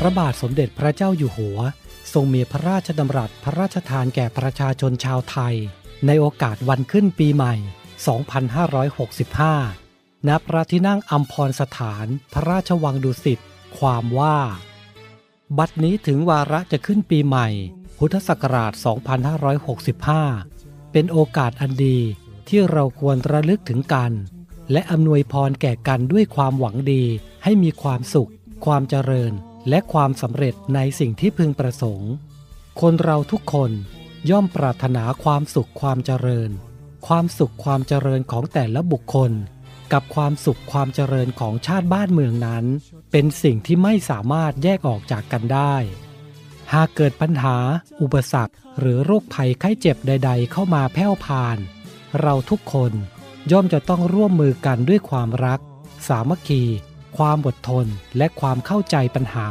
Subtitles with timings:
[0.00, 1.58] พระบาทสมเด็จพระเจ้าอยู่หัว
[2.12, 5.54] ทรงมีพระราชดำรัสพระราชทานแก่ประชาชนชาวไทย
[6.06, 7.54] ในโอกาสวันขึ้นปีใหม่
[9.50, 13.38] 2565 ณ พระที่นั่งอัมพรสถาน พระราชวังดุสิต
[13.78, 14.38] ความว่า
[15.58, 17.48] บัดนี้ถึงวาระจะขึ้นปีใหม่
[17.98, 18.72] พุทธศักราช
[20.02, 21.98] 2565 เป็นโอกาสอันดี
[22.48, 24.12] ที่เราควรระลึกถึงกัน
[24.72, 27.04] และอำนวยพรแก่กันด้วยความหวังดี
[27.42, 28.30] ให้มีความสุข
[28.64, 29.32] ความเจริญ
[29.68, 32.12] และความสำเร็จในสิ่งที่พึงประสงค์
[32.80, 33.70] คนเราทุกคน
[34.30, 36.50] ย่อมปรารถนาความสุขความเจริญ
[37.06, 39.32] ความสุขความเจริญของแต่ละบุคคล
[39.92, 42.64] กับความสุขความเจริญของชาติบ้านเมืองนั้น
[43.12, 45.74] เป็นสิ่งที่ไม่สามารถแยกออกจากกันได้
[46.72, 47.56] หากเกิดปัญหา
[48.02, 51.58] อุปสรรค หรือโรคภัยไข้เจ็บใด ๆ เข้ามาแผ่วพาน
[52.20, 52.92] เราทุกคน
[53.52, 55.60] ย่อมจะต้องร่วมมือกันด้วยความรัก
[56.08, 56.62] สามัคคี
[57.16, 59.48] ความอดทนและความเข้าใจปัญหา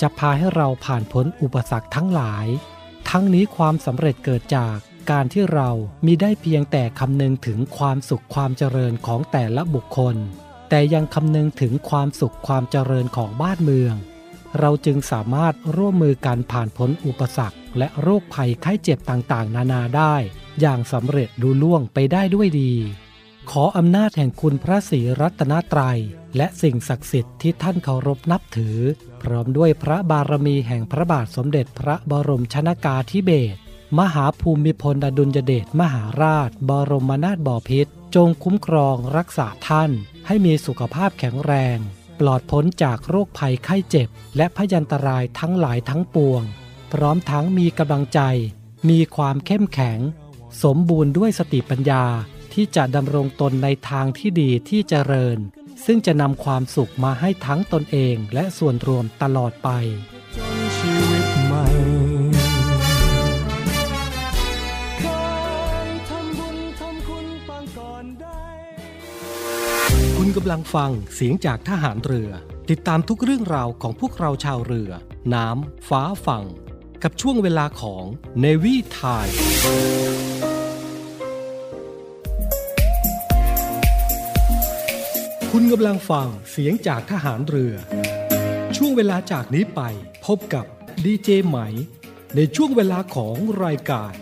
[0.00, 2.46] จะพาให้เราผ่านพ้นอุปสรรคทั้งหลาย
[3.10, 4.76] ทั้งนี้ความสำเร็จเกิดจาก
[5.10, 5.70] การที่เรา
[6.06, 10.16] มีได้เพียงแต่คำนึงถึงความสุขความเจริญของแต่ละบุคคล
[10.70, 13.94] แต่ยังคำนึงถึงความสุขความเจริญของบ้านเมือง
[14.58, 20.14] เราจึงสามารถร่วมมือกันผ่านพ้นอุปสรรค และโรคภัยไข้เจ็บต่างๆ นานาได้
[20.60, 22.72] อย่างสำเร็จดูล่วงไปได้ด้วยดี
[23.50, 26.00] ขออำนาจแห่งคุณพระศรีรัตนตรัย
[26.36, 28.78] และสิ่งศักดิ์สิทธิ์ที่ท่านเคารพนับถือ
[29.22, 33.58] พร้อมด้วยพระบารมีแห่งพระบาทสมเด็จพระบรมชนากาธิเบศร
[33.98, 39.90] มหาภูมิพลอดุลยเดชมหาราช บรมนาถบพิตรจงคุ้มครองรักษาท่าน
[40.26, 41.78] ให้มีสุขภาพแข็งแรง
[42.20, 46.42] ปลอดพ้นจากโรคภัยไข้เจ็บ และพยันตรายทั้งหลายทั้งปวง
[46.92, 48.20] พร้อมทั้งมีกำลังใจ
[48.88, 49.98] มีความเข้มแข็ง
[50.62, 52.04] สมบูรณ์ด้วยสติปัญญา
[52.52, 55.38] ที่จะดำรงตนในทางที่ดีที่เจริญ
[55.86, 59.68] ซึ่งจะนำความสุขมาให้ทั้งตนเองและส่วนรวมตลอดไป
[60.76, 61.64] ชีวิตใหม่
[70.16, 72.30] คุณกำลังฟังเสียงจากทหารเรือ
[72.70, 74.90] ติดตามทุกเรื่องราวของพวกเราชาวเรือ
[75.34, 76.44] น้ำ ฟ้าฝั่ง
[77.02, 78.04] กับช่วงเวลาของ
[78.42, 78.46] n น
[85.52, 87.74] คุณกำลังฟังเสียงจากทหารเรือ
[88.76, 89.80] ช่วงเวลาจากนี้ไป
[90.26, 90.64] พบกับ
[91.04, 91.58] ดีเจไหม
[92.36, 94.12] ในช่วงเวลาของรายการ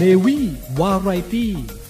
[0.00, 1.81] n น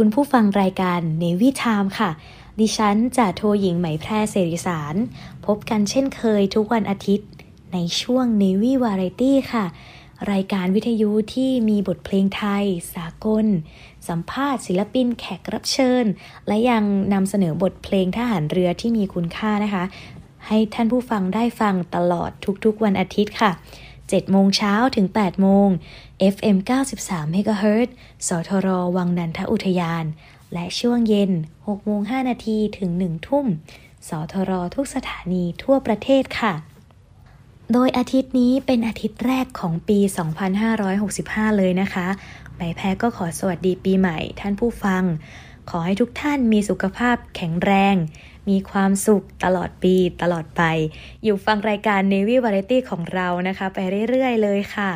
[0.00, 2.10] คุณผู้ฟังรายการ Navy Time ค่ะ
[2.60, 4.94] ดิฉันจ่าโทหญิงไหมแพร่เสริสาร
[5.46, 7.28] พบกันเช่นเคยทุกวันอาทิตย์
[7.72, 9.64] ในช่วง Navy Variety ค่ะ
[10.32, 12.64] รายการวิทยุที่มีบทเพลงไทย
[12.94, 13.46] สากล
[14.08, 16.04] สัมภาษณ์ศิลปินแขกรับเชิญ
[16.46, 19.84] และยังนำเสนอบทเพลงทหารเรือที่มีคุณค่านะคะ
[20.46, 22.30] ให้ท่านผู้ฟังได้ฟังตลอด
[22.64, 23.50] ทุกๆวันอาทิตย์ค่ะ
[24.10, 25.68] 7 โมงเช้าถึง 8 โมง
[26.34, 26.56] FM
[26.96, 27.88] 93 MHz
[28.28, 30.04] สทร วังนันทอุทยาน
[30.52, 33.46] และช่วงเย็น 6 โมง 5 นาทีถึง 1 ทุ่ม
[34.08, 36.54] สทร ทุกสถานีทั่วประเทศค่ะ
[37.72, 39.98] โดยอาทิตย์นี้เป็นอาทิตย์แรกของปี
[40.78, 42.06] 2565 เลยนะคะ
[42.56, 45.02] ใบแพ้ก็ขอสวัสดีปีใหม่ท่านผู้ฟัง
[45.70, 47.96] ขอให้ทุกท่านมีสุขภาพแข็งแรง
[48.48, 50.62] มีความสุขตลอดปีตลอดไป
[51.24, 53.78] อยู่ฟังรายการ Navy Variety ของเรานะคะ ไป
[54.10, 54.90] เรื่อยๆเลยค่ะ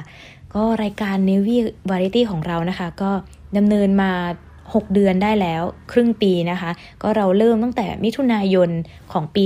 [0.54, 1.56] ก็รายการ Navy
[1.90, 3.10] Variety ของเรานะคะ ก็
[3.56, 4.12] ดำเนินมา
[4.54, 5.62] 6 เดือนได้แล้ว
[5.92, 6.70] ครึ่งปีนะคะ
[7.02, 8.70] ก็เราเริ่มตั้งแต่มิถุนายน
[9.12, 9.44] ของปี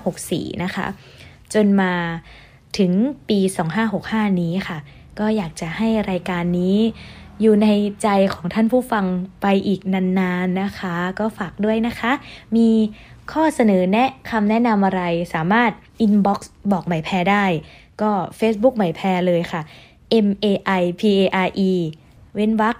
[0.00, 0.86] 2564 นะคะ
[1.54, 1.92] จนมา
[2.78, 2.92] ถึง
[3.28, 3.38] ปี
[3.90, 4.78] 2565 นี้ค่ะ
[5.18, 6.76] ก็อยากจะให้รายการนี้
[7.40, 7.68] อยู่ใน
[8.02, 9.04] ใจของท่านผู้ฟัง
[9.42, 12.12] ไปอีกนานๆนะคะ ก็ฝากด้วยนะคะ
[12.56, 12.68] มี
[13.32, 15.02] ข้อเสนอแนะคำแนะนำอะไร
[15.34, 15.70] สามารถ
[16.06, 16.40] inbox
[16.72, 17.44] บอกไหมแพรได้
[18.02, 19.60] ก็ Facebook ไหมแพรเลยค่ะ
[20.26, 20.46] M A
[20.80, 21.72] I P A R E
[22.34, 22.76] เว้นวรรค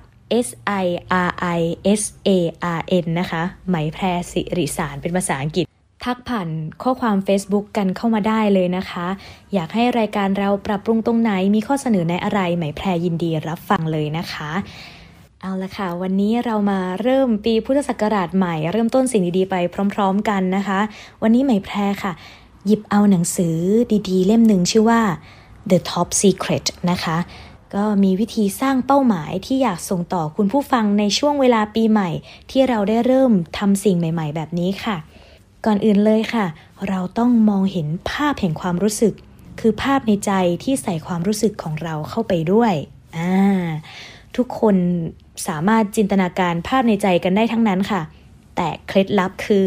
[0.46, 0.48] S
[0.84, 0.86] I
[1.28, 1.60] R I
[2.00, 2.30] S A
[2.78, 5.66] R N นะคะ ไหมแพรสิริสารเป็นภาษาอังกฤษ
[6.04, 6.48] ทักผ่าน
[6.82, 9.06] ข้อความ Facebook กันเข้ามาได้เลยนะคะ
[9.54, 14.50] อยากให้รายการเราปรับปรุงตรงไหน มีข้อเสนอแนะอะไร ไหมแพรยินดีรับฟังเลยนะคะ
[15.46, 19.54] เอาละค่ะ วันนี้เรามาเริ่มปีพุทธศักราชใหม่ เริ่มต้นสิ่งดีๆไป
[19.94, 20.80] พร้อม ๆ กันนะคะ
[21.22, 22.12] วันนี้ไหม่แพรค่ะ
[22.66, 23.56] หยิบเอาหนังสือ
[24.08, 25.00] ดีๆ เล่มหนึ่งชื่อว่า
[25.70, 27.16] The Top Secret นะคะ
[27.74, 32.10] ก็มีวิธีสร้างเป้าหมายที่อยากส่งต่อคุณผู้ฟังในช่วงเวลาปีใหม่
[32.50, 34.96] ที่เราได้เริ่มทำสิ่งใหม่ ๆ แบบนี้ค่ะ
[35.64, 36.46] ก่อนอื่นเลยค่ะ
[36.88, 39.14] เราต้องมองเห็นภาพแห่งความรู้สึก
[39.60, 40.32] คือภาพในใจ
[40.64, 42.74] ที่ใส่ความรู้สึกของเราเข้าไปด้วย
[43.16, 43.32] อ่า
[44.36, 44.76] ทุกคน
[45.46, 48.02] สามารถจินตนาการภาพในใจกันได้ทั้งนั้นค่ะ
[48.56, 49.66] แต่เคล็ดลับคือ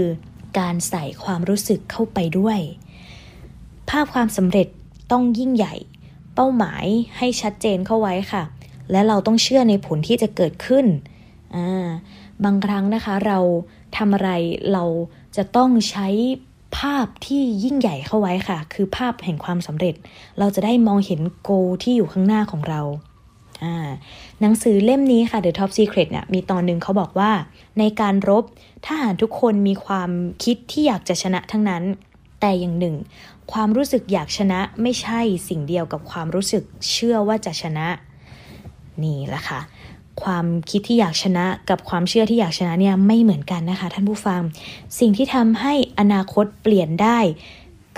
[0.59, 2.59] การใส่ความรู้สึกเข้าไปด้วย
[3.89, 4.67] ภาพความสำเร็จ
[5.11, 5.75] ต้องยิ่งใหญ่
[6.35, 6.85] เป้าหมาย
[7.17, 8.43] ให้ชัดเจนเข้าไว้ค่ะ
[8.91, 11.87] และเราต้องเชื่อในผลที่จะเกิดขึ้นา
[12.43, 13.39] บางครั้งนะคะเรา
[13.97, 14.29] ทำอะไร
[14.73, 14.85] เรา
[15.37, 16.07] จะต้องใช้
[16.77, 19.95] ภาพที่ยิ่งใหญ่เข้าไว้ค่ะ คือภาพแห่งความสำเร็จ
[20.39, 21.49] เราจะได้มองเห็นโก
[21.83, 22.81] ที่อยู่ข้างหน้าของเรา
[24.41, 27.31] หนังสือเล่มนี้ค่ะ The Top Secret เนี่ยมีตอนหนึ่งเขาบอกว่า
[27.79, 28.43] ในการรบ
[28.85, 30.09] ทหารทุกคนมีความ
[30.43, 31.83] คิดที่อยากจะชนะทั้งนั้น
[32.39, 32.95] แต่อย่างหนึ่ง
[33.51, 35.19] ความรู้สึกอยากชนะไม่ใช่
[35.49, 37.87] สิ่งเดียวกับความรู้สึกเชื่อว่าจะชนะ
[39.03, 39.59] นี่แหละค่ะ
[40.23, 44.41] ความคิดที่อยากชนะกับความเชื่อที่อยากชนะเนี่ยไม่เหมือนกันนะคะ ท่านผู้ฟัง
[44.99, 47.19] สิ่งที่ทำให้อนาคตเปลี่ยนได้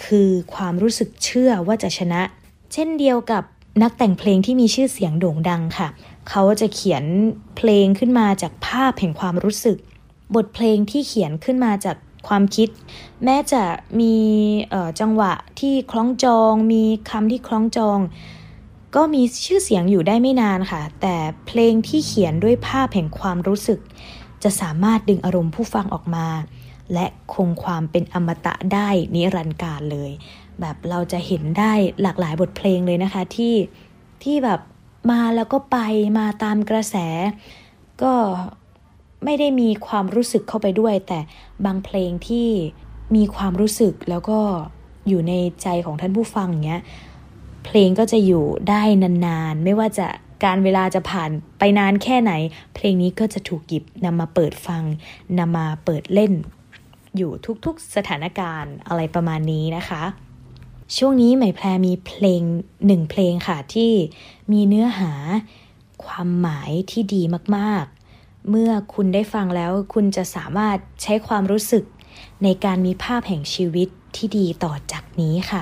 [0.03, 2.22] คือความรู้สึกเชื่อว่าจะชนะ
[2.74, 3.43] เช่นเดียวกับ
[3.81, 5.88] นักแต่งเพลงที่มีชื่อเสียงโด่งดังค่ะ
[6.29, 7.03] เขาจะเขียน
[7.57, 9.77] เพลงขึ้นมาจากภาพแห่งความรู้สึก
[10.36, 12.69] บทเพลงที่เขียนขึ้นมาจากความคิด
[13.24, 13.63] แม้จะ
[14.00, 14.15] มี
[15.00, 18.00] จังหวะที่คล้องจอง มีคำที่คล้องจอง
[18.95, 21.15] ก็มีชื่อเสียงอยู่ได้ไม่นานค่ะ แต่
[21.48, 23.79] เพลงที่เขียนด้วยภาพแห่งความรู้สึก
[24.43, 26.27] จะสามารถดึงอารมณ์ผู้ฟังออกมา
[26.93, 30.12] และคงความเป็นอมตะได้นิรันดร์การเลย
[30.62, 33.56] แบบเราจะเห็นได้หลากหลายบทเพลงเลยนะคะที่
[34.24, 34.60] ที่แบบ
[35.12, 35.78] มาแล้วก็ไป
[36.18, 36.96] มาตามกระแส
[38.04, 38.13] ก็
[39.25, 41.20] ไม่ได้มีความรู้สึกเข้าไปด้วย แต่
[41.66, 42.48] บางเพลงที่
[43.16, 44.39] มีความรู้สึกแล้วก็
[45.08, 46.82] อยู่ในใจของท่านผู้ฟังเนี้ย
[47.66, 48.82] เพลงก็จะอยู่ได้
[49.25, 50.08] นานๆ ไม่ว่าจะ
[50.44, 52.32] การเวลาจะผ่านไปนานแค่ไหน
[52.75, 54.84] เพลงนี้ก็จะถูกหยิบนำมาเปิดฟัง
[55.39, 56.34] นำมาเปิดเล่น
[57.18, 57.32] อยู่
[57.66, 60.04] ทุกๆสถานการณ์อะไรประมาณนี้นะคะ
[60.98, 62.41] ช่วงนี้ไหม่แพรมีเพลง
[62.86, 63.91] หนึ่งเพลงค่ะที่
[64.51, 65.12] มีเนื้อหา
[66.05, 67.22] ความหมายที่ดี
[67.55, 71.84] มากๆ เมื่อคุณได้ฟังแล้วคุณจะสามารถใช้ความรู้สึก
[72.43, 75.62] ในการมีภาพแห่งชีวิตที่ดีต่อจากนี้ค่ะ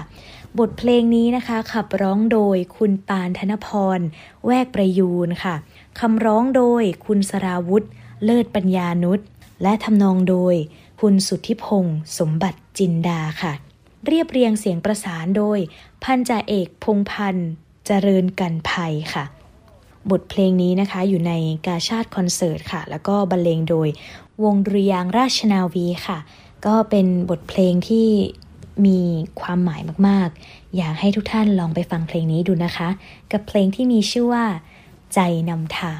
[0.59, 3.67] บทเพลงนี้นะคะขับร้องโดยคุณปานธนพ
[3.97, 3.99] ร
[4.45, 5.55] แวกประยูนค่ะ
[5.99, 7.85] คำร้องโดยคุณสราวุธ
[8.23, 9.19] เลิศปัญญานุช
[9.63, 10.55] และทำนองโดย
[11.01, 13.53] คุณสุทธิพงศ์สมบัติจินดาค่ะ
[14.05, 15.59] เรียบเรียงเสียงประสานโดย
[16.03, 17.49] พันจ่าเอกพงพันธ์
[17.85, 19.25] เจริญกันภัยค่ะ
[20.11, 21.33] บทเพลงนี้นะคะอยู่ใน
[21.65, 23.87] กาชาติคอนเสิร์ตค่ะ แล้วก็บรรเลงโดย
[24.43, 26.19] วงดุริยางราชนาวีค่ะ
[26.65, 28.09] ก็เป็นบทเพลงที่
[28.85, 28.99] มี
[29.41, 32.89] ความหมายมากๆ อยากให้ทุกท่านลองไปฟังเพลงนี้ดูนะคะ
[33.31, 34.45] กับเพลงที่มีชื่อว่า
[35.13, 35.99] ใจนำทาง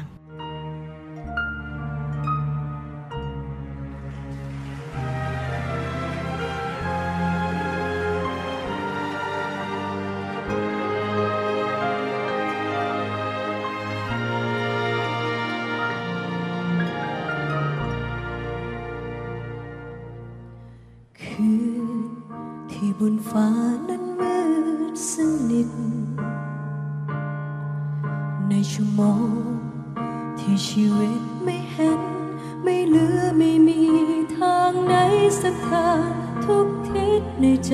[23.30, 23.48] ฟ้า
[23.88, 24.36] นั้นมื
[24.92, 25.14] ดส
[25.50, 25.70] นิท
[28.48, 29.54] ในชั่วโมง
[30.38, 32.00] ที่ชีวิตไม่เห็น
[32.62, 33.80] ไม่เหลือไม่มี
[34.36, 34.94] ทางไหน
[35.40, 36.10] สักทาง
[36.44, 37.72] ทุกทิศในใจ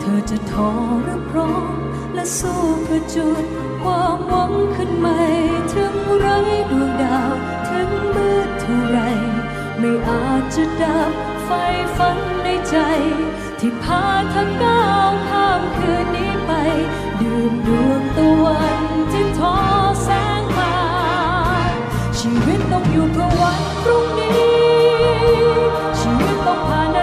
[0.00, 0.70] เธอจะทอ
[1.04, 1.76] หรือพร้อม
[2.14, 3.44] และสู้เพื่อจุด
[3.82, 5.18] ความหวังขึ้นใหม่
[5.72, 6.26] ถึงไร
[6.70, 7.34] ดวงดาว
[7.68, 8.98] ถึงมืดเท่าไร
[9.78, 11.12] ไม่อาจจะดับ
[11.44, 11.50] ไฟ
[11.96, 12.76] ฝันในใจ
[13.60, 14.04] ที่พา
[14.34, 16.52] ทางก้าวข้ามคืนนี้ไป
[17.20, 19.56] ดื่มดวงตะวันที่ทอ
[20.04, 20.08] แส
[20.40, 20.74] งมา
[22.18, 24.40] ชีวิตต้องอยู่เพื่อวันพรุ่งนี้
[26.00, 26.98] ชีวิตต้องผ่าน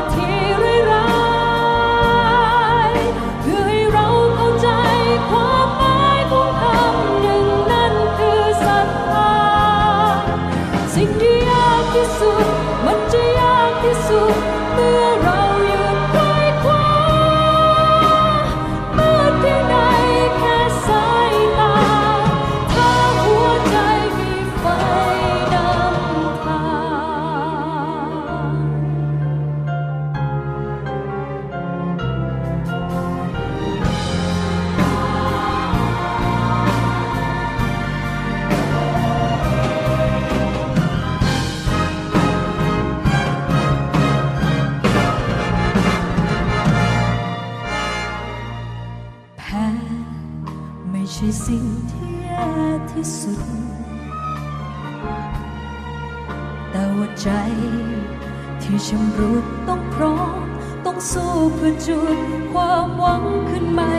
[61.87, 62.19] จุด
[62.53, 63.93] ความหวังขึ้นใหม่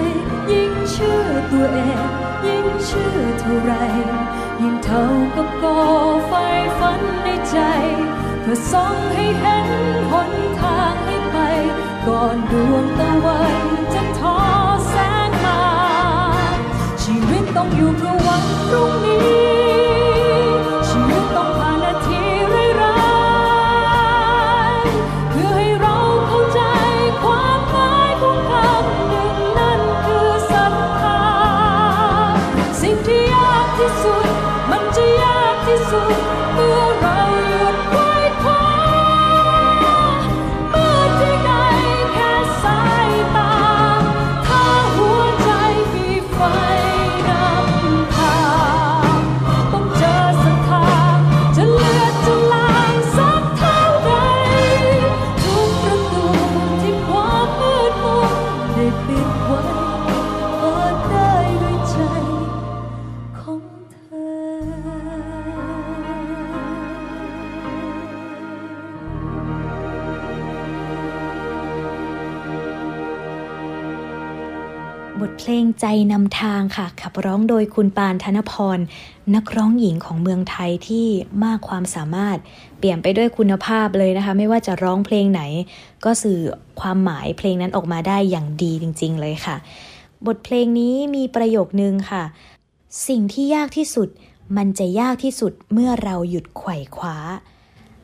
[0.50, 2.08] ยิ่งเชื่อตัวเอง
[2.46, 3.72] ยิ่งเชื่อเท่าไร
[4.60, 5.04] ยิ่งเท่า
[5.36, 5.80] กับก่อ
[6.26, 6.32] ไฟ
[6.78, 7.56] ฝันในใจ
[8.40, 9.68] เพื่อส่องให้เห็น
[10.10, 11.36] หนทางให้ไป
[12.06, 13.56] ก่อนดวงตะวัน
[13.94, 14.36] จะทอ
[14.88, 14.94] แส
[15.28, 15.60] งมา
[17.02, 19.57] ชีวิตต้องอยู่เพื่อวันพรุ่งนี้
[75.80, 78.78] ใจนำทางค่ะ ขับร้องโดยคุณปานธนพร
[79.34, 81.06] นักร้องหญิงของเมืองไทยที่
[81.44, 82.38] มากความสามารถ
[82.78, 85.42] เปลี่ยนไปด้วยคุณภาพเลยนะคะ ไม่ว่าจะร้องเพลงไหน
[86.04, 86.38] ก็สื่อ
[86.80, 89.56] ความหมายเพลงนั้นออกมาได้อย่างดีจริง ๆ เลยค่ะ
[90.26, 92.22] บทเพลงนี้มีประโยคนึงค่ะ
[93.08, 94.08] สิ่งที่ยากที่สุด
[94.56, 97.16] มันจะยากที่สุดเมื่อเราหยุดไขว่คว้า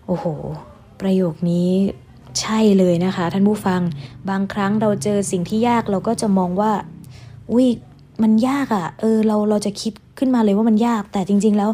[0.07, 0.27] โอ้โห
[1.01, 1.71] ประโยคนี้
[2.41, 3.81] ใช่เลยนะคะ ท่านผู้ฟัง
[4.31, 6.73] บางครั้งเราเจอสิ่งที่ยากเราก็จะมองว่า
[7.53, 7.67] อุ้ย
[8.23, 11.71] มันยากอะ่ะ เออเราเราจะคิดขึ้นมาเลยว่ามันยาก แต่จริง ๆ แล้ว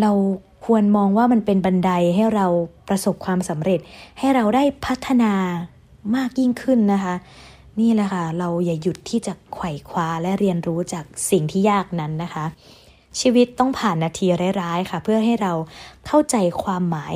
[0.00, 0.12] เรา
[0.66, 2.46] ควรมองว่ามันเป็นบันไดให้เรา
[2.88, 3.80] ประสบความสำเร็จ
[4.18, 5.32] ให้เราได้พัฒนา
[6.16, 7.14] มากยิ่งขึ้นนะคะ
[7.80, 12.44] นี่แหละค่ะ เราอย่าหยุดที่จะไขว่คว้าและเรียนรู้จากสิ่งที่ยากนั้นนะคะ
[13.20, 14.26] ชีวิตต้องผ่านนาที
[14.60, 15.52] ร้ายๆค่ะ เพื่อให้เรา
[16.06, 17.14] เข้าใจความหมาย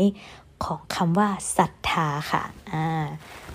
[0.64, 2.42] ของคำว่าศรัทธาค่ะ
[2.72, 3.04] อ่า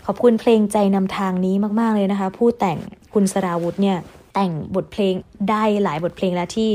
[0.06, 2.78] ขอบคุณเพลงใจนำทางนี้มาก ๆ เลยนะคะ ผู้แต่ง
[3.14, 3.98] คุณสราวุธเนี่ย
[4.34, 5.14] แต่งบทเพลง
[5.50, 6.72] ได้หลายบทเพลงแล้วที่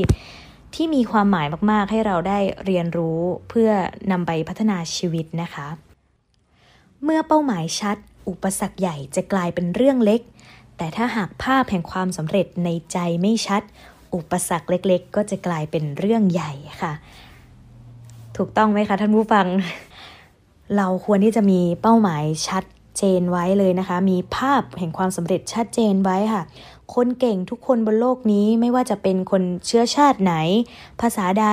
[0.75, 3.71] ที่มีความหมายมาก ๆ ให้เราได้เรียนรู้เพื่อ
[4.11, 5.67] นำไปพัฒนาชีวิตนะคะ
[7.05, 7.97] เมื่อเป้าหมายชัด
[8.29, 10.21] อุปสรรคใหญ่จะกลายเป็นเรื่องเล็ก
[10.77, 13.63] แต่ถ้าหากภาพแห่งความสำเร็จในใจไม่ชัด
[14.15, 16.93] อุปสรรคเล็ก ๆ ก็จะกลายเป็นเรื่องใหญ่ค่ะ
[18.37, 19.47] ถูกต้องไหมคะท่านผู้ฟัง
[20.77, 22.65] เราควรที่จะมีเป้าหมายชัด
[22.99, 26.43] เจนไว้เลยนะคะ มีภาพแห่งความสำเร็จชัดเจนไว้ค่ะ
[26.95, 30.35] คนเก่งทุกคนบนโลกนี้ไม่ว่าจะเป็นคนเชื้อชาติไหน
[31.01, 31.47] ภาษาใด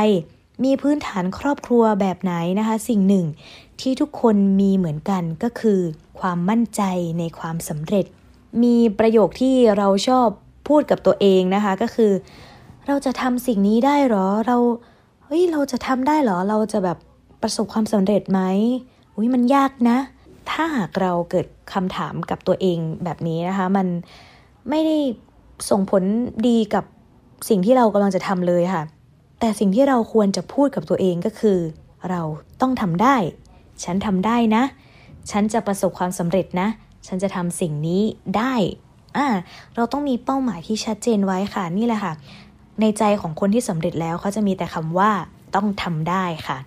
[0.63, 3.25] มีพื้นฐานครอบครัวแบบไหนนะคะ สิ่งหนึ่ง
[3.81, 5.79] ที่ทุกคนมีเหมือนกันก็คือ
[6.19, 6.81] ความมั่นใจ
[7.19, 8.05] ในความสำเร็จ
[8.63, 10.27] มีประโยคที่เราชอบ
[10.67, 12.11] พูดกับตัวเองนะคะก็คือ
[12.87, 14.57] เราจะทำสิ่งนี้ได้หรอเรา
[15.23, 16.97] เฮ้ยเราจะทำได้หรอเราจะแบบ
[17.41, 18.41] ประสบความสำเร็จไหม
[19.15, 19.97] อุ้ยมันยากนะ
[20.49, 23.87] ถ้าหากเราเกิดคำถามกับตัวเองแบบนี้นะคะ มัน
[24.69, 24.97] ไม่ได้
[25.69, 26.03] ส่งผล
[26.47, 26.83] ดีกับ
[27.49, 28.83] สิ่งที่เรากำลังจะทำเลยค่ะ
[29.39, 31.59] แต่สิ่งที่เราควรจะพูดกับตัวเองก็คือ
[32.09, 32.21] เรา
[32.61, 33.15] ต้องทำได้
[33.83, 34.63] ฉันทำได้นะ
[35.31, 36.67] ฉันจะประสบความสำเร็จนะ
[37.07, 38.01] ฉันจะทำสิ่งนี้
[38.37, 38.53] ได้
[39.17, 39.27] อ่า
[39.75, 42.13] เราต้องมีเป้าหมายที่ชัดเจนไว้ค่ะนี่แหละค่ะ
[42.81, 45.11] ในใจของคนที่สำเร็จแล้วเขาจะมีแต่คำว่า
[45.55, 46.57] ต้องทำได้ค่ะ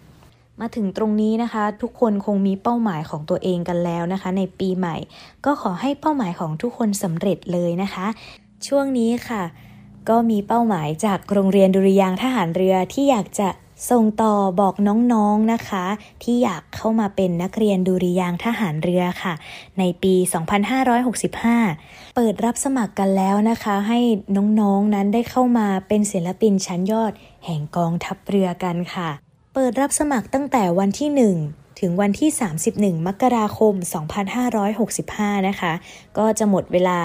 [0.61, 4.97] มาถึงตรงนี้นะคะ ทุกคนคงมีเป้าหมายของตัวเองกันแล้วนะคะ ในปีใหม่
[5.45, 8.07] ก็ขอให้เป้าหมายของทุกคนสำเร็จเลยนะคะ
[8.67, 9.43] ช่วงนี้ค่ะ
[10.09, 13.49] ก็มีเป้าหมายจากโรงเรียนดุริยางทหารเรือที่อยากจะ
[13.91, 14.75] ส่งต่อบอก
[15.13, 15.85] น้องๆนะคะ
[16.23, 19.35] ที่อยากเข้ามาเป็นนักเรียนดุริยางทหารเรือค่ะ
[19.79, 20.15] ในปี
[21.15, 24.01] 2565 เปิดรับสมัครกันแล้วนะคะ ให้
[24.61, 27.13] น้องๆนั้นได้เข้ามาเป็นศิลปินชั้นยอด
[27.45, 29.11] แห่งกองทัพเรือกันค่ะ
[29.57, 31.11] เปิดรับสมัครตั้งแต่วันที่
[31.47, 32.31] 1 ถึงวันที่
[32.69, 33.75] 31 มกราคม
[34.61, 35.73] 2565 นะคะ
[36.19, 37.01] ก็จะหมดเวลา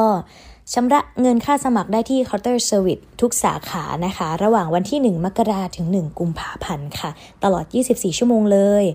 [0.74, 7.10] ชำระเงินค่าสมัครได้ที่ Counter Service ทุกสาขานะคะ ระหว่างวันที่ 1 มกราถึง 1 กุมภาพันธ์ค่ะ
[7.44, 8.86] ตลอด 24 ชั่วโมงเลย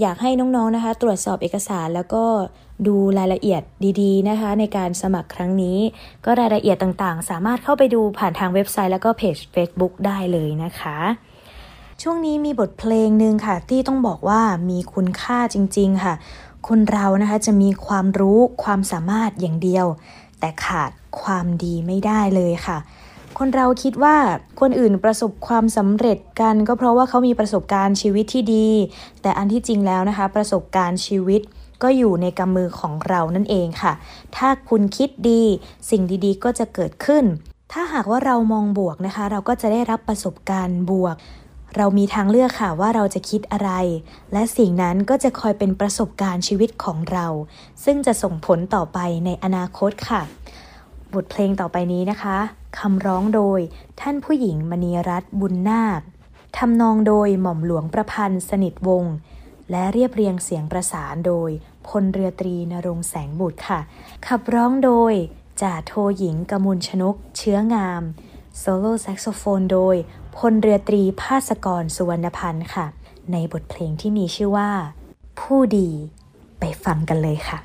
[0.00, 2.24] อยากให้น้องๆนะคะ ตรวจสอบเอกสารแล้วก็
[2.86, 3.62] ดูรายละเอียด
[4.00, 5.78] ดีๆนะคะ ในการสมัครครั้งนี้
[6.24, 10.98] ก็รายละเอียดต่างๆ สามารถเข้าไปดูผ่านทางเว็บไซต์แล้วก็เพจ Facebook ได้เลยนะคะ
[12.02, 14.40] ช่วงนี้มีบทเพลงหนึ่งค่ะ ที่ต้องบอกว่า
[14.70, 16.14] มีคุณค่าจริง ๆ ค่ะ
[16.68, 19.86] คนเรานะคะจะมีความรู้ความสามารถอย่างเดียว
[20.40, 20.90] แต่ขาด
[21.20, 22.78] ความดีไม่ได้เลยค่ะ
[23.38, 24.16] คนเราคิดว่า
[24.60, 28.68] คนอื่นประสบความสำเร็จกันก็เพราะว่าเขามีประสบการณ์ชีวิตที่ดี
[29.22, 31.42] แต่อันที่จริงแล้วนะคะ ประสบการณ์ชีวิต
[31.82, 33.92] ก็อยู่ในกำมือของเรานั่นเองค่ะ
[34.36, 35.42] ถ้าคุณคิดดี
[35.90, 37.24] สิ่งดีๆ ก็จะเกิดขึ้น
[37.72, 41.16] ถ้าหากว่าเรามองบวกนะคะ เราก็จะได้รับประสบการณ์บวก
[41.76, 43.70] เรามีทางเลือกค่ะว่าเราจะคิดอะไร
[44.32, 47.26] และสิ่งนั้นก็จะคอยเป็นประสบการณ์ชีวิตของเรา
[47.84, 50.22] ซึ่งจะส่งผลต่อไปในอนาคตค่ะ
[51.14, 52.38] บทเพลงต่อไปนี้นะคะ
[52.78, 53.60] คำร้องโดย
[54.00, 56.00] ท่านผู้หญิงมณีรัตน์บุญนาค
[56.58, 59.14] ทำนองโดยหม่อมหลวงประพันธ์สนิทวงศ์
[59.70, 61.50] และเรียบเรียงเสียงประสานโดย
[61.88, 63.80] พลเรือตรีนรงแสงบุตรค่ะ
[64.26, 65.14] ขับร้องโดย
[65.62, 68.02] จ่าโทหญิงกมุลชนกเชื้องาม
[68.58, 69.96] โซโล่แซกโซโฟนโดย
[70.36, 72.86] พลเรือตรีภาสกรสุวรรณพันธ์ค่ะ
[73.32, 74.70] ในบทเพลงที่มีชื่อว่า
[75.40, 75.88] ผู้ดี
[76.60, 77.58] ไปฟังกันเลยค่ะ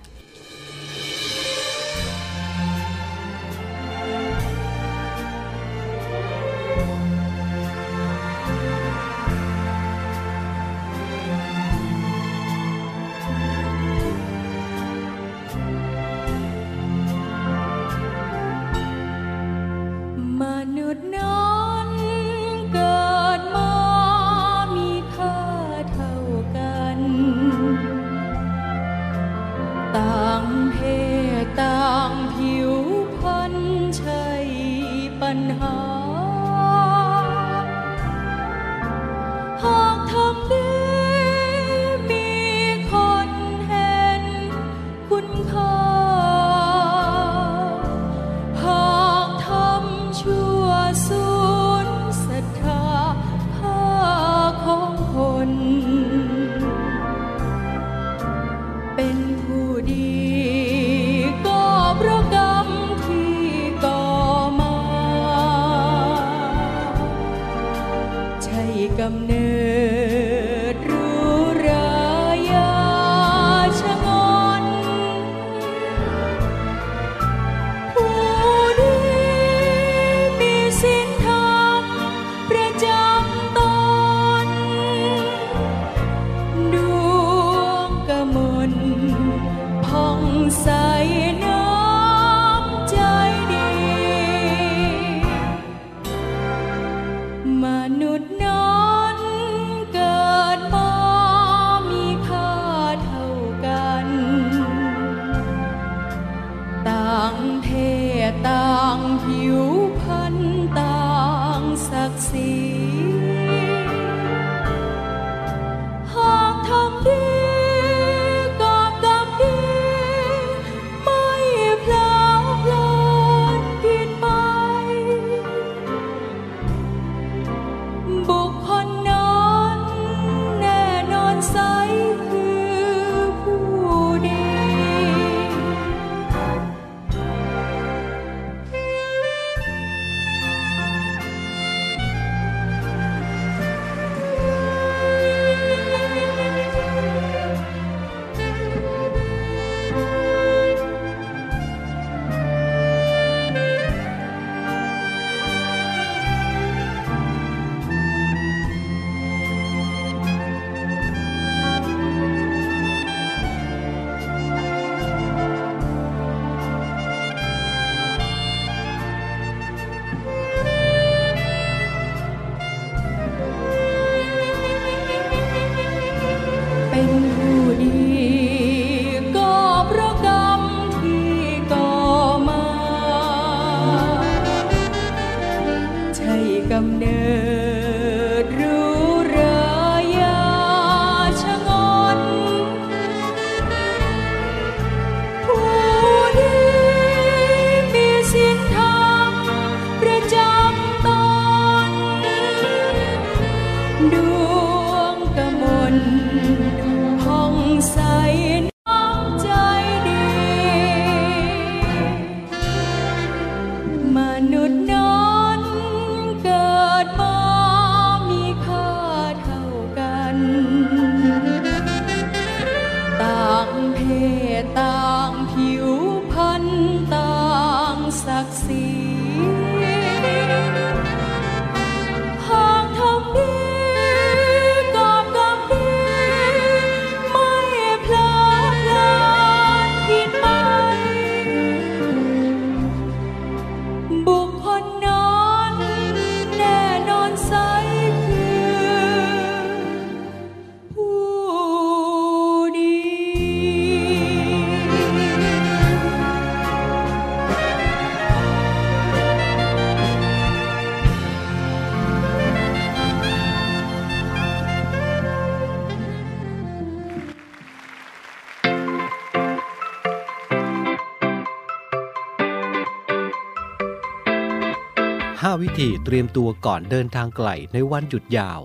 [275.56, 278.62] 5 วิธีเตรียมตัวก่อนเดินทางไกลในวันหยุดยาว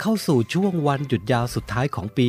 [0.00, 2.26] เข้าสู่ช่วงวันหยุดยาวสุดท้ายของปี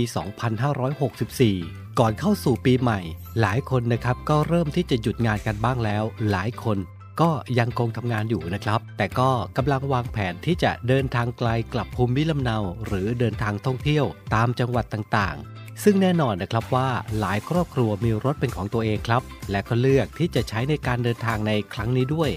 [1.39, 2.99] 2564 ก่อนเข้าสู่ปีใหม่
[3.41, 6.77] หลายคนนะครับก็เริ่มที่จะหยุดงานกันบ้างแล้ว หลายคน
[7.21, 12.57] ก็ยังคงทำงานอยู่นะครับ แต่ก็กำลังวางแผนที่จะเดินทางไกลกลับภูมิลำเนา
[12.87, 22.31] หรือเดินทางท่องเที่ยวตามจังหวัดต่างๆ ซึ่งแน่นอนนะครับว่าหลายครอบครัวมีรถเป็นของตัวเองครับ และก็เลือกที่จะใช้ในการเดินทางในครั้งนี้ด้วย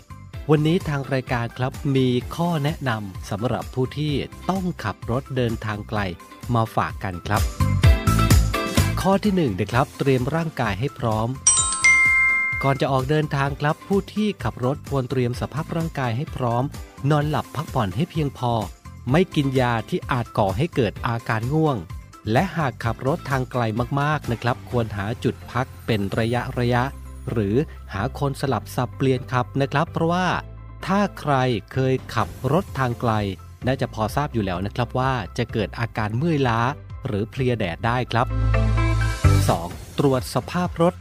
[0.50, 4.14] วันนี้ทางรายการครับมีข้อแนะนำสำหรับผู้ที่
[4.50, 6.00] ต้องขับรถเดินทางไกล
[6.54, 7.42] มาฝากกันครับ
[9.00, 11.28] ข้อที่1นงนะครับ เตรียมร่างกายให้พร้อม
[12.62, 16.64] ก่อนจะออกเดินทางครับ ผู้ที่ขับรถควรเตรียมสภาพร่างกายให้พร้อม
[17.10, 18.52] นอนหลับพักผ่อนให้เพียงพอ
[19.10, 21.76] ไม่กินยาที่อาจก่อให้เกิดอาการง่วง
[22.32, 23.62] และหากขับรถทางไกล
[24.00, 26.82] มากๆนะครับ ควรหาจุดพักเป็นระยะระยะ
[27.30, 27.54] หรือ
[27.92, 30.26] หาคนสลับสับเปลี่ยนขับนะครับ เพราะว่า
[30.86, 31.34] ถ้าใคร
[31.72, 33.12] เคยขับรถทางไกล
[33.66, 36.60] น่าจะพอทราบอยู่แล้วนะครับว่าจะเกิดอาการเมื่อยล้า
[37.06, 38.26] หรือเพลียแดดได้ครับ
[39.52, 39.98] 2.
[39.98, 40.94] ตรวจสภาพรถ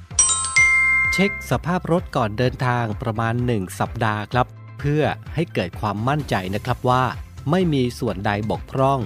[1.13, 4.47] เช็คสภาพรถก่อนเดินทางประมาณ 1 สัปดาห์ครับ
[4.79, 5.03] เพื่อ
[5.35, 7.03] ให้เกิดความมั่นใจนะครับว่า
[7.51, 8.99] ไม่มีส่วนใดบกพร่อง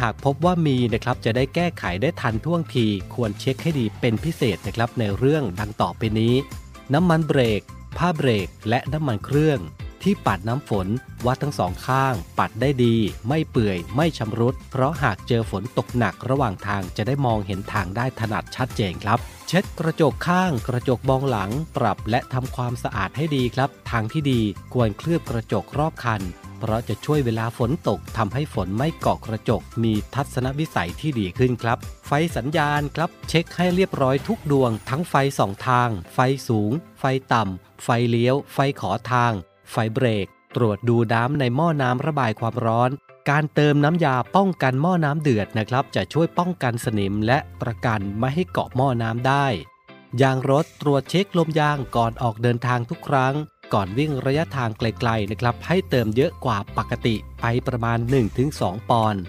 [0.00, 6.34] หากพบว่ามีนะครับจะได้แก้ไขได้ทันท่วงที ควรเช็คให้ดีเป็นพิเศษนะครับในเรื่องดังต่อไปนี้
[6.94, 7.60] น้ำมันเบรก
[7.98, 9.60] ผ้าเบรก และน้ำมันเครื่อง
[10.02, 10.88] ที่ปัดน้ำฝน
[11.26, 12.96] วัดทั้งสองข้าง ปัดได้ดี
[13.28, 24.40] ไม่เปื่อย ไม่ชำรุด เพราะหากเจอฝนตกหนักระหว่างทางจะได้มองเห็นทางได้ถนัดชัดเจนครับเช็ดกระจกข้าง กระจกมองหลัง ปรับและทำความสะอาดให้ดีครับ ทางที่ดี
[24.72, 26.20] ควรเคลือบกระจกรอบคัน
[26.58, 36.18] เพราะจะช่วยเวลาฝนตกทำให้ฝนไม่เกาะกระจก มีทัศนวิสัยที่ดีขึ้นครับ ไฟสัญญาณครับเช็คให้เรียบร้อยทุกดวง ทั้งไฟสองทาง ไฟ
[36.48, 39.32] สูง ไฟต่ำ ไฟเลี้ยว ไฟขอทาง
[39.70, 42.90] ไฟเบรก ตรวจดูน้ำในหม้อน้ำระบายความร้อน
[43.30, 49.46] การเติมน้ำยาป้องกันหม้อน้ำเดือดนะครับ จะช่วยป้องกันสนิมและประกันไม่ให้เกาะหม้อน้ำได้
[50.22, 53.34] ยางรถตรวจเช็คลมยางก่อนออกเดินทางทุกครั้ง
[53.72, 57.98] ก่อนวิ่งระยะทางไกลๆนะครับให้เติมเยอะกว่าปกติไปประมาณ
[58.44, 59.22] 1-2 ปอนด์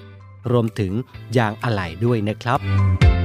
[0.52, 0.94] รวมถึง
[1.38, 2.60] ยางอะไหล่ด้วยนะครับ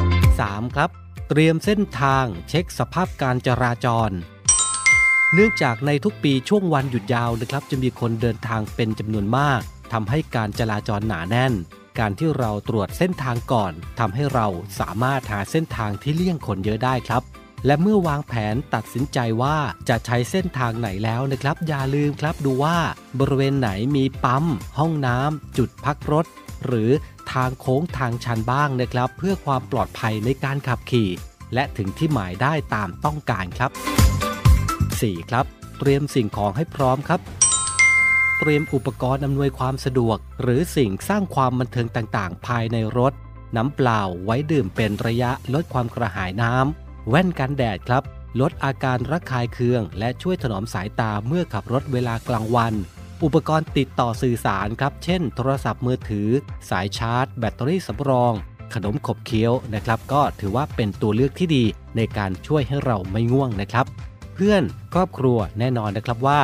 [0.05, 0.74] 3.
[0.74, 0.90] ครับ
[1.29, 4.11] เตรียมเส้นทางเช็คสภาพการจราจร
[5.33, 9.61] เนื่องจากในทุกปีช่วงวันหยุดยาวนะครับ จะมีคนเดินทางเป็นจำนวนมาก
[9.92, 11.53] ทำให้การจราจรหนาแน่น
[11.98, 14.46] การที่เราตรวจเส้นทางก่อนทำให้เรา
[14.81, 17.22] สามารถหาเส้นทางที่เลี่ยงคนเยอะได้ครับ
[17.66, 19.57] และเมื่อวางแผนตัดสินใจว่า
[19.88, 22.77] จะใช้เส้นทางไหนแล้วนะครับ อย่าลืมครับดูว่า
[23.20, 24.44] บริเวณไหนมีปั๊ม
[24.79, 26.27] ห้องน้ำจุดพักรถ
[26.66, 26.90] หรือ
[27.33, 31.11] ทางโค้งทางชันบ้างนะครับ เพื่อความปลอดภัยในการขับขี่
[31.55, 33.70] และถึงที่หมายได้ตามต้องการครับ
[34.50, 35.31] 4.
[35.31, 35.44] ครับ
[35.79, 37.20] เตรียมสิ่งของให้พร้อมครับ
[38.38, 43.12] เตรียมอุปกรณ์อำนวยความสะดวก หรือสิ่งสร้างความบันเทิงต่างๆ ภายในรถ
[43.57, 48.02] น้ำเปล่าไว้ดื่มเป็นระยะลดความกระหายน้ำ แว่นกันแดดครับ
[48.40, 52.74] ลดอาการระคายเคือง และช่วยถนอมสายตาเมื่อขับรถเวลากลางวัน
[53.24, 56.28] อุปกรณ์ติดต่อสื่อสารครับ เช่น โทรศัพท์มือถือ
[56.70, 58.32] สายชาร์จ แบตเตอรี่สำรอง
[58.74, 61.64] ขนมขบเคี้ยวนะครับ ก็ถือว่าเป็นตัวเลือกที่ดี
[61.96, 63.86] ในการช่วยให้เราไม่ง่วงนะครับ
[64.34, 64.62] เพื่อน
[64.94, 66.40] ครอบครัวแน่นอนนะครับว่า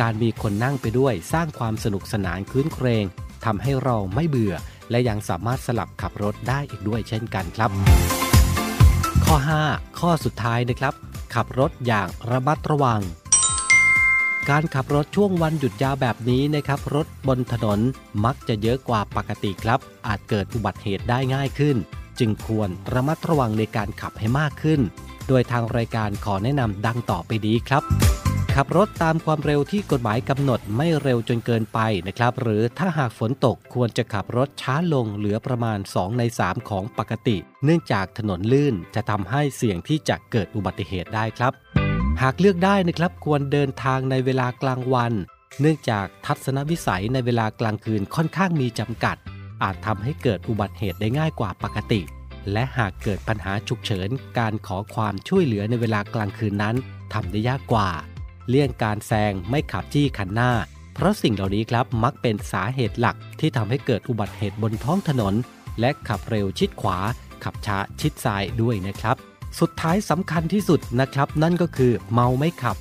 [0.00, 3.04] การมีคนนั่งไปด้วยสร้างความสนุกสนานคลื้นเครง
[3.44, 4.54] ทำให้เราไม่เบื่อ
[4.90, 7.70] และยังสามารถสลับขับรถได้อีกด้วยเช่นกันครับ
[9.24, 9.36] ข้อ
[9.68, 10.94] 5 ข้อสุดท้ายนะครับ
[11.34, 13.00] ขับรถอย่างระมัดระวัง
[14.50, 17.80] การขับรถช่วงวันหยุดยาวแบบนี้นะครับ รถบนถนน
[18.24, 21.76] มักจะเยอะกว่าปกติครับ อาจเกิดอุบัติเหตุได้ง่ายขึ้น
[22.18, 24.80] จึงควรระมัดระวังในการขับให้มากขึ้น
[25.28, 27.82] โดยทางรายการขอแนะนำดังต่อไปนี้ครับ
[28.58, 41.52] ขับรถตามความเร็วที่กฎหมายกำหนดไม่เร็วจนเกินไปนะครับ หรือถ้าหากฝนตกควรจะขับรถช้าลงเหลือประมาณ 2 ใน 3 ของปกติ เนื่องจากถนนลื่นจะทำให้เสี่ยงที่จะเกิดอุบัติเหตุได้ครับ
[42.22, 45.12] หากเลือกได้นะครับควรเดินทางในเวลากลางวัน
[45.60, 49.16] เนื่องจากทัศนวิสัยในเวลากลางคืนค่อนข้างมีจำกัด
[49.62, 52.00] อาจทำให้เกิดอุบัติเหตุได้ง่ายกว่าปกติ
[52.52, 56.76] และหากเกิดปัญหาฉุกเฉิน การขอความช่วยเหลือในเวลากลางคืนนั้น
[57.12, 57.90] ทำได้ยากกว่า
[58.48, 60.50] เลี่ยงการแซงไม่ขับจี้คันหน้า
[60.94, 65.34] เพราะสิ่งเหล่านี้ครับมักเป็นสาเหตุหลักที่ทำให้เกิดอุบัติเหตุบนท้องถนน
[65.80, 66.98] และขับเร็วชิดขวา
[67.44, 69.16] ขับช้าชิดซ้ายด้วยนะครับ
[69.60, 72.76] สุดท้ายสำคัญที่สุดนะครับ นั่นก็คือเมาไม่ขับ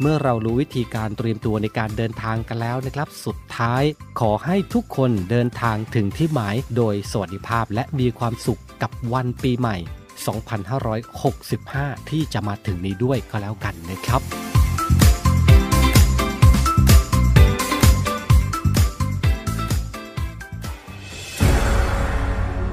[0.00, 3.82] เมื่อเรารู้วิธีการเตรียมตัวในการเดินทางกันแล้วนะครับ สุดท้าย
[4.20, 9.76] ขอให้ทุกคนเดินทางถึงที่หมายโดยสวัสดิภาพและมีความสุขกับวันปีใหม่
[11.32, 14.22] 2565 ที่จะมาถึงนี้ด้วยก็แล้วกันนะครับ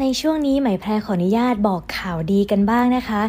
[0.00, 3.22] ในช่วงนี้ไหมายแพรขออนุญาตบอกข่าวดีกันบ้างนะคะ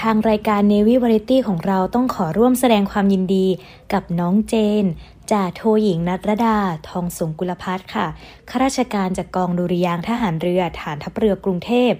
[0.00, 3.46] ทางรายการ Navy Variety ของเราต้องขอร่วมแสดงความยินดี
[3.92, 4.84] กับน้องเจน
[5.30, 8.06] จ่าโทหญิงนัทรดา ทองสงกุลพัฒน์ค่ะ
[8.50, 11.92] ข้าราชการจากกองดุริยางทหารเรือฐานทัพเรือกรุงเทพ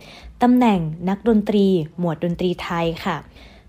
[0.43, 1.67] ตำแหน่งนักดนตรี
[1.99, 3.17] หมวดดนตรีไทยค่ะ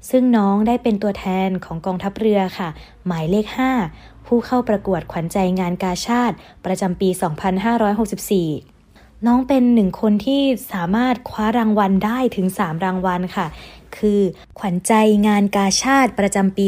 [0.09, 2.69] ซึ่งน้องได้เป็นตัวแทนของกองทัพเรือค่ะ
[3.05, 3.47] หมายเลข
[3.87, 8.72] 5 ผู้เข้าประกวดขวัญใจงานกาชาติ ประจำปี 2564
[9.27, 10.41] น้องเป็นหนึ่งคนที่
[10.73, 13.47] สามารถคว้ารางวัลได้ถึง 3 รางวัลค่ะ
[13.97, 14.19] คือ
[14.59, 14.93] ขวัญใจ
[15.27, 16.65] งานกาชาติประจำปี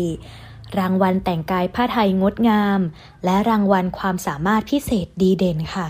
[0.00, 2.80] 2564 รางวัลแต่งกายผ้าไทยงดงาม
[3.24, 5.86] และรางวัลความสามารถพิเศษดีเด่นค่ะ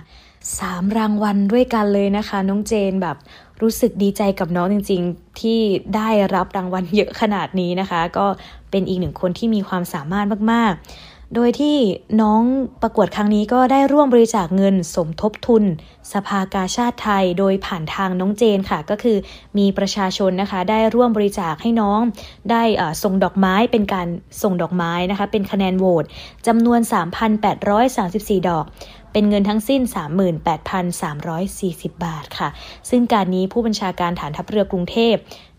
[0.59, 3.17] สามรางวัลด้วยกันเลยนะคะ น้องเจนแบบ
[3.61, 5.61] รู้สึกดีใจกับน้องจริง ๆ ที่
[5.97, 8.27] ได้รับรางวัลเยอะขนาดนี้นะคะ ก็
[8.71, 11.77] เป็นอีกหนึ่งคนที่มีความสามารถมากๆ โดยที่
[12.23, 12.43] น้อง
[12.83, 15.65] ประกวดครั้งนี้ก็ได้ร่วมบริจาคเงินสมทบทุน
[16.13, 19.17] สภากาชาติไทยโดยผ่านทางน้องเจนค่ะ ก็คือ
[19.59, 22.01] มีประชาชนนะคะ ได้ร่วมบริจาคให้น้อง
[22.51, 22.63] ได้
[23.03, 24.07] ส่งดอกไม้เป็นการ
[24.43, 26.05] ส่งดอกไม้นะคะ เป็นคะแนนโหวต
[26.47, 26.81] จำนวน
[27.65, 28.65] 3,834 ดอก
[29.13, 29.81] เป็นเงินทั้งสิ้น
[30.93, 32.49] 38,340 บาทค่ะ
[32.91, 35.15] ซึ่งการนี้ผู้บัญชาการฐานทัพเรือกรุงเทพ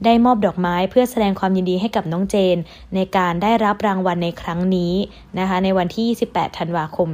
[0.06, 2.58] ได้มอบดอกไม้เพื่อแสดงความยินดีให้กับน้องเจน
[2.96, 4.94] ในการได้รับรางวัลในครั้งนี้
[5.40, 7.10] นะคะ ในวันที่ 28 ธันวาคม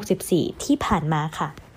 [0.00, 1.67] 2564 ที่ผ่านมาค่ะ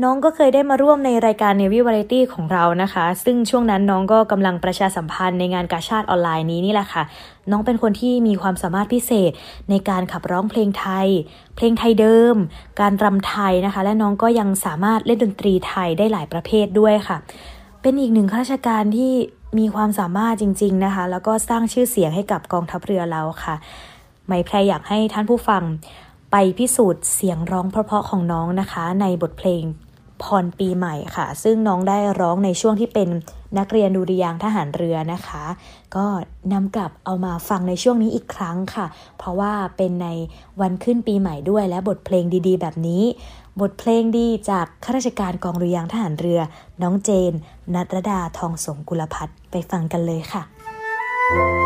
[0.00, 7.02] น้องก็เคยได้มาร่วมในรายการ Navy Variety ของเรานะคะ ซึ่งช่วงนั้นน้องก็กำลังประชาสัมพันธ์ในงานกาชาติออนไลน์นี้นี่แหละค่ะ
[7.50, 9.30] น้องเป็นคนที่มีความสามารถพิเศษ
[9.70, 11.08] ในการขับร้องเพลงไทย
[11.56, 12.36] เพลงไทยเดิม
[12.80, 17.16] การรำไทยนะคะ และน้องก็ยังสามารถเล่นดนตรีไทยได้หลายประเภทด้วยค่ะ
[17.82, 19.12] เป็นอีกหนึ่งข้าราชการที่
[19.58, 23.54] มีความสามารถจริง ๆนะคะ แล้วก็สร้างชื่อเสียงให้กับกองทัพเรือเราค่ะ
[24.26, 25.62] ไม่แพรอยากให้ท่านผู้ฟัง
[26.32, 29.64] ไปพิสูจน์เสียงร้องเพราะๆของน้องนะคะ ในบทเพลง
[30.22, 33.08] พรปีใหม่ค่ะ ซึ่งน้องได้ร้องในช่วงที่เป็น
[33.58, 35.44] นักเรียนดุริยางทหารเรือนะคะ
[35.96, 36.06] ก็
[36.52, 38.86] นำกลับเอามาฟังในช่วงนี้อีกครั้งค่ะ
[39.18, 40.08] เพราะว่าเป็นใน
[40.60, 43.02] วันขึ้นปีใหม่ด้วยและบทเพลงดีๆ แบบนี้
[43.60, 46.40] บทเพลงดีจากข้าราชการกองดุริยางทหารเรือ
[46.82, 47.32] น้องเจน
[47.74, 50.42] นัทรดาทองสงกุลพัฒน์ไปฟังกันเลยค่ะ
[51.60, 51.61] ส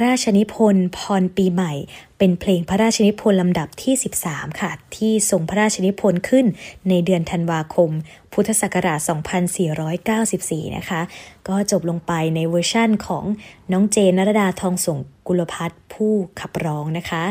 [0.00, 1.72] ระราชนิพนธ์พรปีใหม่
[2.18, 3.94] เป็นเพลงพระราชนิพนธ์ลำดับที่
[4.26, 6.46] 13 ค่ะ ที่ทรงพระราชนิพนธ์ขึ้น
[6.88, 7.90] ในเดือนธันวาคม
[8.32, 9.00] พุทธศักราช
[10.08, 11.00] 2494 นะคะ
[11.48, 13.24] ก็จบลงไปในเวอร์ชั่นของ
[13.72, 14.98] น้องเจนนรดาทองสง
[15.28, 17.24] กุลพัฒน์ผู้ขับร้องนะคะ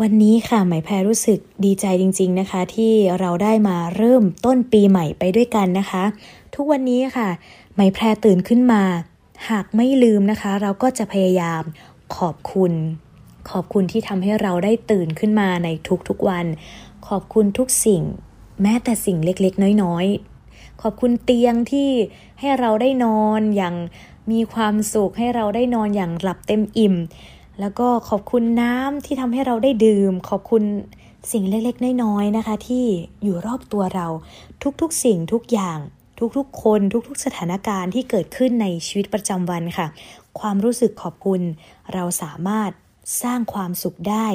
[0.00, 6.04] วันนี้ค่ะไหมแพรรู้สึกดีใจจริง ๆนะคะ ที่เราได้มาเริ่มต้นปีใหม่ไปด้วยกันนะคะ
[6.54, 7.28] ทุกวันนี้ค่ะ
[7.74, 8.82] ไหมแพรตื่นขึ้นมา
[9.50, 11.62] หากไม่ลืมนะคะ เราก็จะพยายาม
[12.16, 12.72] ขอบคุณ
[13.50, 15.68] ขอบคุณที่ทำให้เราได้ตื่นขึ้นมาใน
[16.08, 16.46] ทุกๆวัน
[17.08, 18.02] ขอบคุณทุกสิ่ง
[18.62, 21.88] แม้แต่สิ่งเล็กๆ น้อยๆ ขอบคุณเตียงที่
[22.40, 23.74] ให้เราได้นอนอย่าง
[24.32, 26.94] มีความสุขให้เราได้นอนอย่างหลับเต็มอิ่ม
[27.60, 30.62] แล้วก็ขอบคุณน้ำที่ทำให้เราได้ดื่ม ขอบคุณ
[31.32, 32.84] สิ่งเล็กๆ น้อยๆ นะคะ ที่
[33.22, 34.06] อยู่รอบตัวเรา
[34.80, 35.78] ทุกๆ สิ่งทุกอย่าง
[36.36, 39.86] ทุกๆ คนทุกๆ สถานการณ์ที่เกิดขึ้นในชีวิตประจำวันค่ะ
[40.40, 41.40] ความรู้สึกขอบคุณ
[41.92, 42.70] เราสามารถ
[43.22, 44.26] สร้างความสุขได้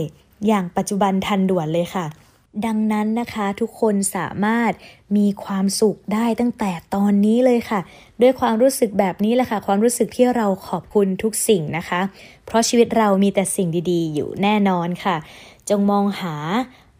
[0.47, 2.05] อย่างปัจจุบันทันด่วนเลยค่ะ
[2.65, 4.71] ดังนั้นนะคะทุกคนสามารถ
[5.17, 7.79] มีความสุขได้ตั้งแต่ตอนนี้เลยค่ะ
[8.21, 12.01] ด้วยความรู้สึกแบบนี้แหละค่ะ ความรู้สึกที่เราขอบคุณทุกสิ่งนะคะ
[12.45, 15.15] เพราะชีวิตเรามีแต่สิ่งดีๆ อยู่แน่นอนค่ะ
[15.69, 16.35] จงมองหา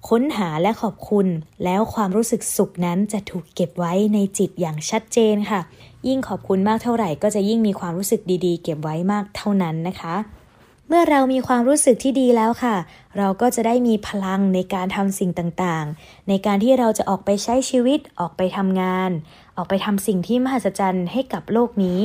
[0.10, 1.28] ค้นหาและขอบคุณ
[1.64, 5.62] แล้วความรู้สึกสุขนั้นจะถูกเก็บไว้ในจิตอย่างชัดเจนค่ะ
[6.08, 10.16] ยิ่งขอบคุณมากเท่าไหร่ ก็จะยิ่งมีความรู้สึกดีๆ เก็บไว้มากเท่านั้นนะคะ
[10.88, 12.76] เมื่อเรามีความรู้สึกที่ดีแล้วค่ะ
[13.18, 19.12] เราก็จะได้มีพลังในการทำสิ่งต่างๆ ในการที่เราจะออกไปใช้ชีวิตออกไปทำงาน
[19.58, 22.02] ออกไปทำสิ่งที่มหัศจรรย์ให้กับโลกนี้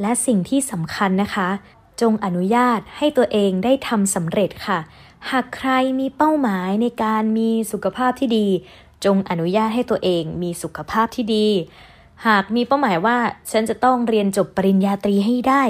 [0.00, 1.48] และสิ่งที่สำคัญนะคะ
[2.00, 4.78] จงอนุญาตให้ตัวเองได้ทำสำเร็จค่ะ
[5.30, 5.70] หากใคร
[6.00, 8.48] มีเป้าหมายในการมีสุขภาพที่ดี
[9.04, 11.46] จงอนุญาตให้ตัวเองมีสุขภาพที่ดี
[12.26, 13.16] หากมีเป้าหมายว่า
[13.50, 15.62] ฉันจะต้องเรียนจบปริญญาตรีให้ได้